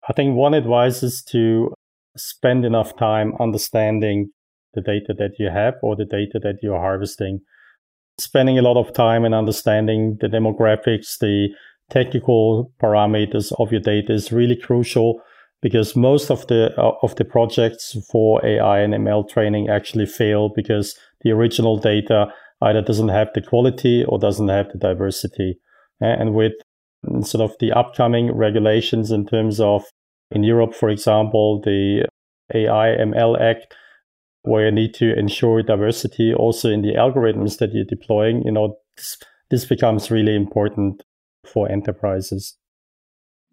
I 0.08 0.12
think 0.12 0.36
one 0.36 0.54
advice 0.54 1.02
is 1.02 1.22
to 1.30 1.74
spend 2.16 2.64
enough 2.64 2.96
time 2.96 3.34
understanding 3.40 4.30
the 4.74 4.80
data 4.80 5.14
that 5.18 5.32
you 5.38 5.50
have 5.50 5.74
or 5.82 5.96
the 5.96 6.04
data 6.04 6.38
that 6.42 6.58
you're 6.62 6.80
harvesting. 6.80 7.40
Spending 8.18 8.58
a 8.58 8.62
lot 8.62 8.76
of 8.76 8.92
time 8.92 9.24
in 9.24 9.34
understanding 9.34 10.16
the 10.20 10.28
demographics, 10.28 11.18
the 11.18 11.48
technical 11.90 12.72
parameters 12.82 13.52
of 13.58 13.72
your 13.72 13.80
data 13.80 14.12
is 14.12 14.32
really 14.32 14.56
crucial 14.56 15.20
because 15.60 15.96
most 15.96 16.30
of 16.30 16.46
the 16.46 16.72
uh, 16.78 16.92
of 17.02 17.16
the 17.16 17.24
projects 17.24 17.96
for 18.10 18.44
AI 18.44 18.80
and 18.80 18.94
ML 18.94 19.28
training 19.28 19.68
actually 19.68 20.06
fail 20.06 20.50
because 20.54 20.96
the 21.22 21.30
original 21.30 21.78
data 21.78 22.26
either 22.62 22.82
doesn't 22.82 23.08
have 23.08 23.28
the 23.34 23.42
quality 23.42 24.04
or 24.04 24.18
doesn't 24.18 24.48
have 24.48 24.68
the 24.72 24.78
diversity. 24.78 25.58
And 26.00 26.34
with 26.34 26.52
sort 27.22 27.42
of 27.42 27.56
the 27.60 27.72
upcoming 27.72 28.32
regulations 28.32 29.10
in 29.10 29.26
terms 29.26 29.60
of 29.60 29.84
in 30.30 30.42
Europe, 30.42 30.74
for 30.74 30.88
example, 30.88 31.60
the 31.64 32.06
AI 32.54 32.96
ML 33.00 33.40
Act 33.40 33.74
where 34.46 34.66
you 34.66 34.72
need 34.72 34.94
to 34.94 35.12
ensure 35.18 35.60
diversity 35.60 36.32
also 36.32 36.70
in 36.70 36.80
the 36.80 36.94
algorithms 36.94 37.58
that 37.58 37.70
you're 37.72 37.84
deploying, 37.84 38.42
you 38.44 38.52
know, 38.52 38.76
this, 38.96 39.18
this 39.50 39.64
becomes 39.64 40.08
really 40.08 40.36
important 40.36 41.02
for 41.44 41.70
enterprises. 41.70 42.56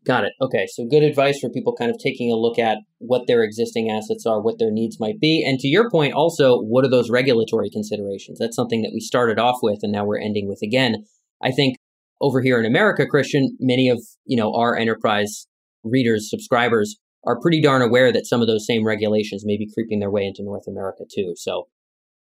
Got 0.06 0.26
it. 0.26 0.34
Okay. 0.40 0.68
So 0.68 0.86
good 0.86 1.02
advice 1.02 1.40
for 1.40 1.50
people 1.50 1.76
kind 1.76 1.90
of 1.90 1.98
taking 1.98 2.32
a 2.32 2.36
look 2.36 2.60
at 2.60 2.78
what 3.00 3.26
their 3.26 3.42
existing 3.42 3.90
assets 3.90 4.26
are, 4.28 4.40
what 4.40 4.60
their 4.60 4.70
needs 4.70 5.00
might 5.00 5.20
be. 5.20 5.44
And 5.44 5.58
to 5.60 5.68
your 5.68 5.90
point, 5.90 6.14
also, 6.14 6.60
what 6.60 6.86
are 6.86 6.90
those 6.90 7.10
regulatory 7.10 7.70
considerations? 7.72 8.38
That's 8.38 8.56
something 8.56 8.84
that 8.84 8.92
we 8.94 9.00
started 9.00 9.40
off 9.40 9.58
with 9.64 9.80
and 9.82 9.92
now 9.92 10.06
we're 10.06 10.20
ending 10.20 10.48
with 10.48 10.62
again. 10.62 11.06
I 11.42 11.52
think 11.52 11.78
over 12.22 12.42
here 12.42 12.60
in 12.60 12.66
America, 12.66 13.08
Christian, 13.08 13.58
many 13.60 13.90
of, 13.90 14.00
you 14.26 14.38
know, 14.38 14.54
our 14.54 14.76
enterprise 14.76 15.48
readers, 15.84 16.30
subscribers 16.30 16.98
are 17.26 17.40
pretty 17.40 17.62
darn 17.62 17.82
aware 17.82 18.12
that 18.12 18.26
some 18.26 18.42
of 18.42 18.48
those 18.48 18.66
same 18.66 18.86
regulations 18.86 19.44
may 19.46 19.58
be 19.58 19.70
creeping 19.74 20.00
their 20.00 20.12
way 20.12 20.26
into 20.26 20.44
North 20.44 20.68
America 20.68 21.04
too. 21.14 21.34
So 21.36 21.68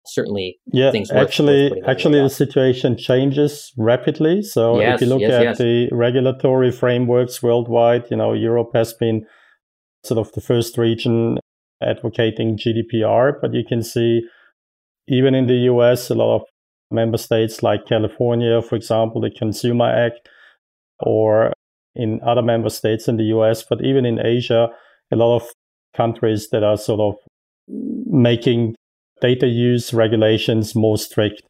certainly 0.06 0.58
yeah 0.72 0.92
actually 1.14 1.72
actually 1.86 2.20
the 2.20 2.28
situation 2.28 2.96
changes 2.96 3.72
rapidly 3.78 4.42
so 4.42 4.78
yes, 4.78 4.96
if 4.96 5.00
you 5.00 5.06
look 5.12 5.20
yes, 5.20 5.32
at 5.32 5.42
yes. 5.42 5.58
the 5.58 5.88
regulatory 5.92 6.70
frameworks 6.70 7.42
worldwide 7.42 8.04
you 8.10 8.16
know 8.16 8.32
europe 8.34 8.70
has 8.74 8.92
been 8.92 9.24
sort 10.04 10.18
of 10.18 10.30
the 10.32 10.40
first 10.40 10.76
region 10.76 11.38
advocating 11.82 12.58
gdpr 12.58 13.32
but 13.40 13.54
you 13.54 13.64
can 13.66 13.82
see 13.82 14.20
even 15.08 15.34
in 15.34 15.46
the 15.46 15.54
us 15.54 16.10
a 16.10 16.14
lot 16.14 16.36
of 16.36 16.42
member 16.90 17.16
states 17.16 17.62
like 17.62 17.86
california 17.86 18.60
for 18.60 18.76
example 18.76 19.22
the 19.22 19.30
consumer 19.30 19.88
act 19.88 20.28
or 21.00 21.50
in 21.96 22.20
other 22.26 22.42
member 22.42 22.68
states 22.68 23.08
in 23.08 23.16
the 23.16 23.24
us 23.24 23.64
but 23.68 23.84
even 23.84 24.04
in 24.04 24.18
asia 24.18 24.68
a 25.12 25.16
lot 25.16 25.36
of 25.36 25.48
countries 25.94 26.48
that 26.50 26.62
are 26.62 26.76
sort 26.76 27.00
of 27.00 27.14
making 27.68 28.74
data 29.20 29.46
use 29.46 29.94
regulations 29.94 30.74
more 30.74 30.98
strict. 30.98 31.42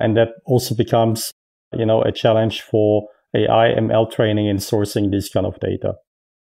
And 0.00 0.16
that 0.16 0.28
also 0.46 0.74
becomes, 0.74 1.30
you 1.72 1.86
know, 1.86 2.02
a 2.02 2.12
challenge 2.12 2.62
for 2.62 3.08
AI 3.34 3.74
ML 3.78 4.10
training 4.10 4.48
and 4.48 4.58
sourcing 4.58 5.10
this 5.10 5.28
kind 5.28 5.46
of 5.46 5.58
data. 5.60 5.94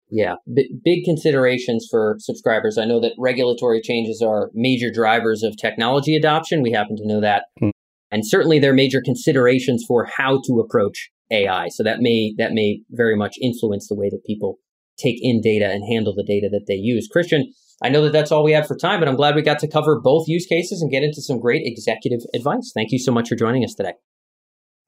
Yeah, 0.08 0.34
B- 0.54 0.72
big 0.84 1.04
considerations 1.04 1.86
for 1.90 2.16
subscribers. 2.20 2.78
I 2.78 2.84
know 2.84 3.00
that 3.00 3.12
regulatory 3.18 3.80
changes 3.80 4.22
are 4.22 4.50
major 4.54 4.90
drivers 4.90 5.42
of 5.42 5.56
technology 5.56 6.14
adoption. 6.14 6.62
We 6.62 6.70
happen 6.70 6.96
to 6.96 7.06
know 7.06 7.20
that. 7.20 7.46
Mm. 7.60 7.70
And 8.12 8.24
certainly 8.24 8.60
there 8.60 8.70
are 8.70 8.74
major 8.74 9.02
considerations 9.04 9.84
for 9.86 10.04
how 10.04 10.40
to 10.46 10.60
approach 10.60 11.10
AI. 11.30 11.68
So 11.68 11.82
that 11.82 12.00
may 12.00 12.34
that 12.38 12.52
may 12.52 12.80
very 12.90 13.16
much 13.16 13.36
influence 13.40 13.88
the 13.88 13.96
way 13.96 14.08
that 14.10 14.24
people 14.26 14.58
take 14.98 15.18
in 15.20 15.40
data 15.40 15.70
and 15.70 15.84
handle 15.92 16.14
the 16.14 16.24
data 16.24 16.48
that 16.50 16.64
they 16.66 16.74
use. 16.74 17.08
Christian, 17.10 17.52
I 17.82 17.88
know 17.88 18.02
that 18.02 18.12
that's 18.12 18.32
all 18.32 18.42
we 18.42 18.52
have 18.52 18.66
for 18.66 18.76
time, 18.76 19.00
but 19.00 19.08
I'm 19.08 19.16
glad 19.16 19.34
we 19.34 19.42
got 19.42 19.58
to 19.58 19.68
cover 19.68 20.00
both 20.00 20.26
use 20.26 20.46
cases 20.46 20.80
and 20.80 20.90
get 20.90 21.02
into 21.02 21.20
some 21.20 21.38
great 21.38 21.62
executive 21.64 22.20
advice. 22.34 22.72
Thank 22.74 22.92
you 22.92 22.98
so 22.98 23.12
much 23.12 23.28
for 23.28 23.36
joining 23.36 23.64
us 23.64 23.74
today. 23.74 23.94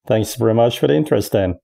Thanks 0.06 0.34
very 0.36 0.54
much 0.54 0.78
for 0.78 0.86
the 0.86 0.94
interest, 0.94 1.32
Dan. 1.32 1.58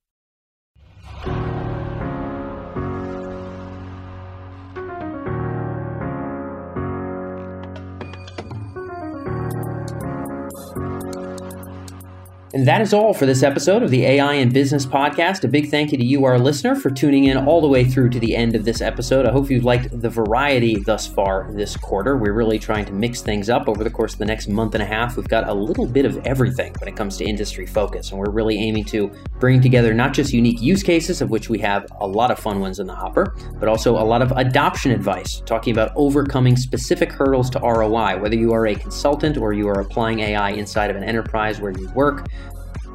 And 12.55 12.69
that 12.69 12.81
is 12.81 12.95
all 12.95 13.13
for 13.13 13.27
this 13.27 13.43
episode 13.43 13.83
of 13.83 13.91
the 13.91 14.05
AI 14.05 14.35
in 14.35 14.49
Business 14.49 14.87
Podcast. 14.87 15.43
A 15.43 15.49
big 15.49 15.71
thank 15.71 15.91
you 15.91 15.99
to 15.99 16.05
you, 16.05 16.25
our 16.25 16.39
listener, 16.39 16.77
for 16.77 16.89
tuning 16.89 17.25
in 17.25 17.37
all 17.37 17.61
the 17.61 17.67
way 17.67 17.85
through 17.85 18.11
to 18.11 18.21
the 18.21 18.37
end 18.37 18.55
of 18.55 18.65
this 18.65 18.81
episode. 18.81 19.27
I 19.27 19.33
hope 19.33 19.51
you've 19.51 19.65
liked 19.65 20.01
the 20.01 20.09
variety 20.09 20.77
thus 20.77 21.05
far 21.05 21.51
this 21.51 21.77
quarter. 21.77 22.17
We're 22.17 22.33
really 22.33 22.61
trying 22.61 22.85
to 22.85 22.93
mix 22.93 23.23
things 23.23 23.51
up 23.51 23.69
over 23.69 23.83
the 23.83 23.91
course 23.91 24.13
of 24.13 24.21
the 24.21 24.25
next 24.25 24.47
month 24.47 24.75
and 24.75 24.85
a 24.85 24.87
half. 24.87 25.17
We've 25.17 25.27
got 25.27 25.49
a 25.49 25.53
little 25.53 25.85
bit 25.85 26.05
of 26.05 26.25
everything 26.25 26.73
when 26.79 26.87
it 26.87 26.95
comes 26.95 27.17
to 27.17 27.25
industry 27.25 27.67
focus, 27.67 28.11
and 28.11 28.21
we're 28.21 28.31
really 28.31 28.57
aiming 28.57 28.85
to 28.85 29.11
bring 29.45 29.61
together 29.61 29.93
not 29.93 30.15
just 30.15 30.33
unique 30.33 30.63
use 30.63 30.83
cases, 30.83 31.21
of 31.21 31.29
which 31.29 31.51
we 31.51 31.59
have 31.59 31.87
a 32.01 32.07
lot 32.07 32.31
of 32.31 32.39
fun 32.39 32.61
ones 32.61 32.79
in 32.79 32.87
the 32.87 32.95
hopper, 32.95 33.37
but 33.61 33.69
also 33.69 33.95
a 33.95 34.01
lot 34.03 34.23
of 34.23 34.33
adoption 34.39 34.91
advice, 34.91 35.43
talking 35.45 35.71
about 35.71 35.93
overcoming 35.97 36.57
specific 36.57 37.13
hurdles 37.13 37.51
to 37.51 37.59
ROI, 37.59 38.19
whether 38.21 38.37
you 38.37 38.55
are 38.55 38.69
a 38.69 38.75
consultant 38.75 39.37
or 39.37 39.53
you 39.53 39.69
are 39.69 39.83
applying 39.83 40.21
AI 40.21 40.53
inside 40.53 40.89
of 40.89 40.97
an 40.97 41.05
enterprise 41.05 41.61
where 41.61 41.73
you 41.73 41.91
work. 41.91 42.27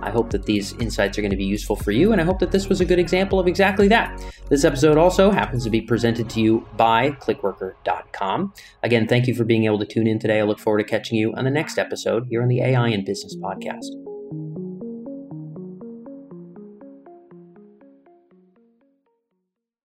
I 0.01 0.09
hope 0.09 0.31
that 0.31 0.47
these 0.47 0.73
insights 0.79 1.19
are 1.19 1.21
going 1.21 1.29
to 1.29 1.37
be 1.37 1.45
useful 1.45 1.75
for 1.75 1.91
you, 1.91 2.13
and 2.13 2.19
I 2.19 2.23
hope 2.23 2.39
that 2.39 2.51
this 2.51 2.67
was 2.67 2.81
a 2.81 2.85
good 2.85 2.97
example 2.97 3.39
of 3.39 3.45
exactly 3.45 3.87
that. 3.89 4.19
This 4.49 4.63
episode 4.63 4.97
also 4.97 5.29
happens 5.29 5.63
to 5.65 5.69
be 5.69 5.81
presented 5.81 6.31
to 6.31 6.41
you 6.41 6.67
by 6.77 7.11
clickworker.com. 7.11 8.53
Again, 8.81 9.07
thank 9.07 9.27
you 9.27 9.35
for 9.35 9.43
being 9.43 9.65
able 9.65 9.77
to 9.77 9.85
tune 9.85 10.07
in 10.07 10.17
today. 10.17 10.39
I 10.39 10.43
look 10.45 10.57
forward 10.57 10.79
to 10.79 10.83
catching 10.83 11.19
you 11.19 11.31
on 11.35 11.43
the 11.43 11.51
next 11.51 11.77
episode 11.77 12.25
here 12.27 12.41
on 12.41 12.47
the 12.47 12.61
AI 12.61 12.87
in 12.87 13.05
Business 13.05 13.35
Podcast. 13.35 14.18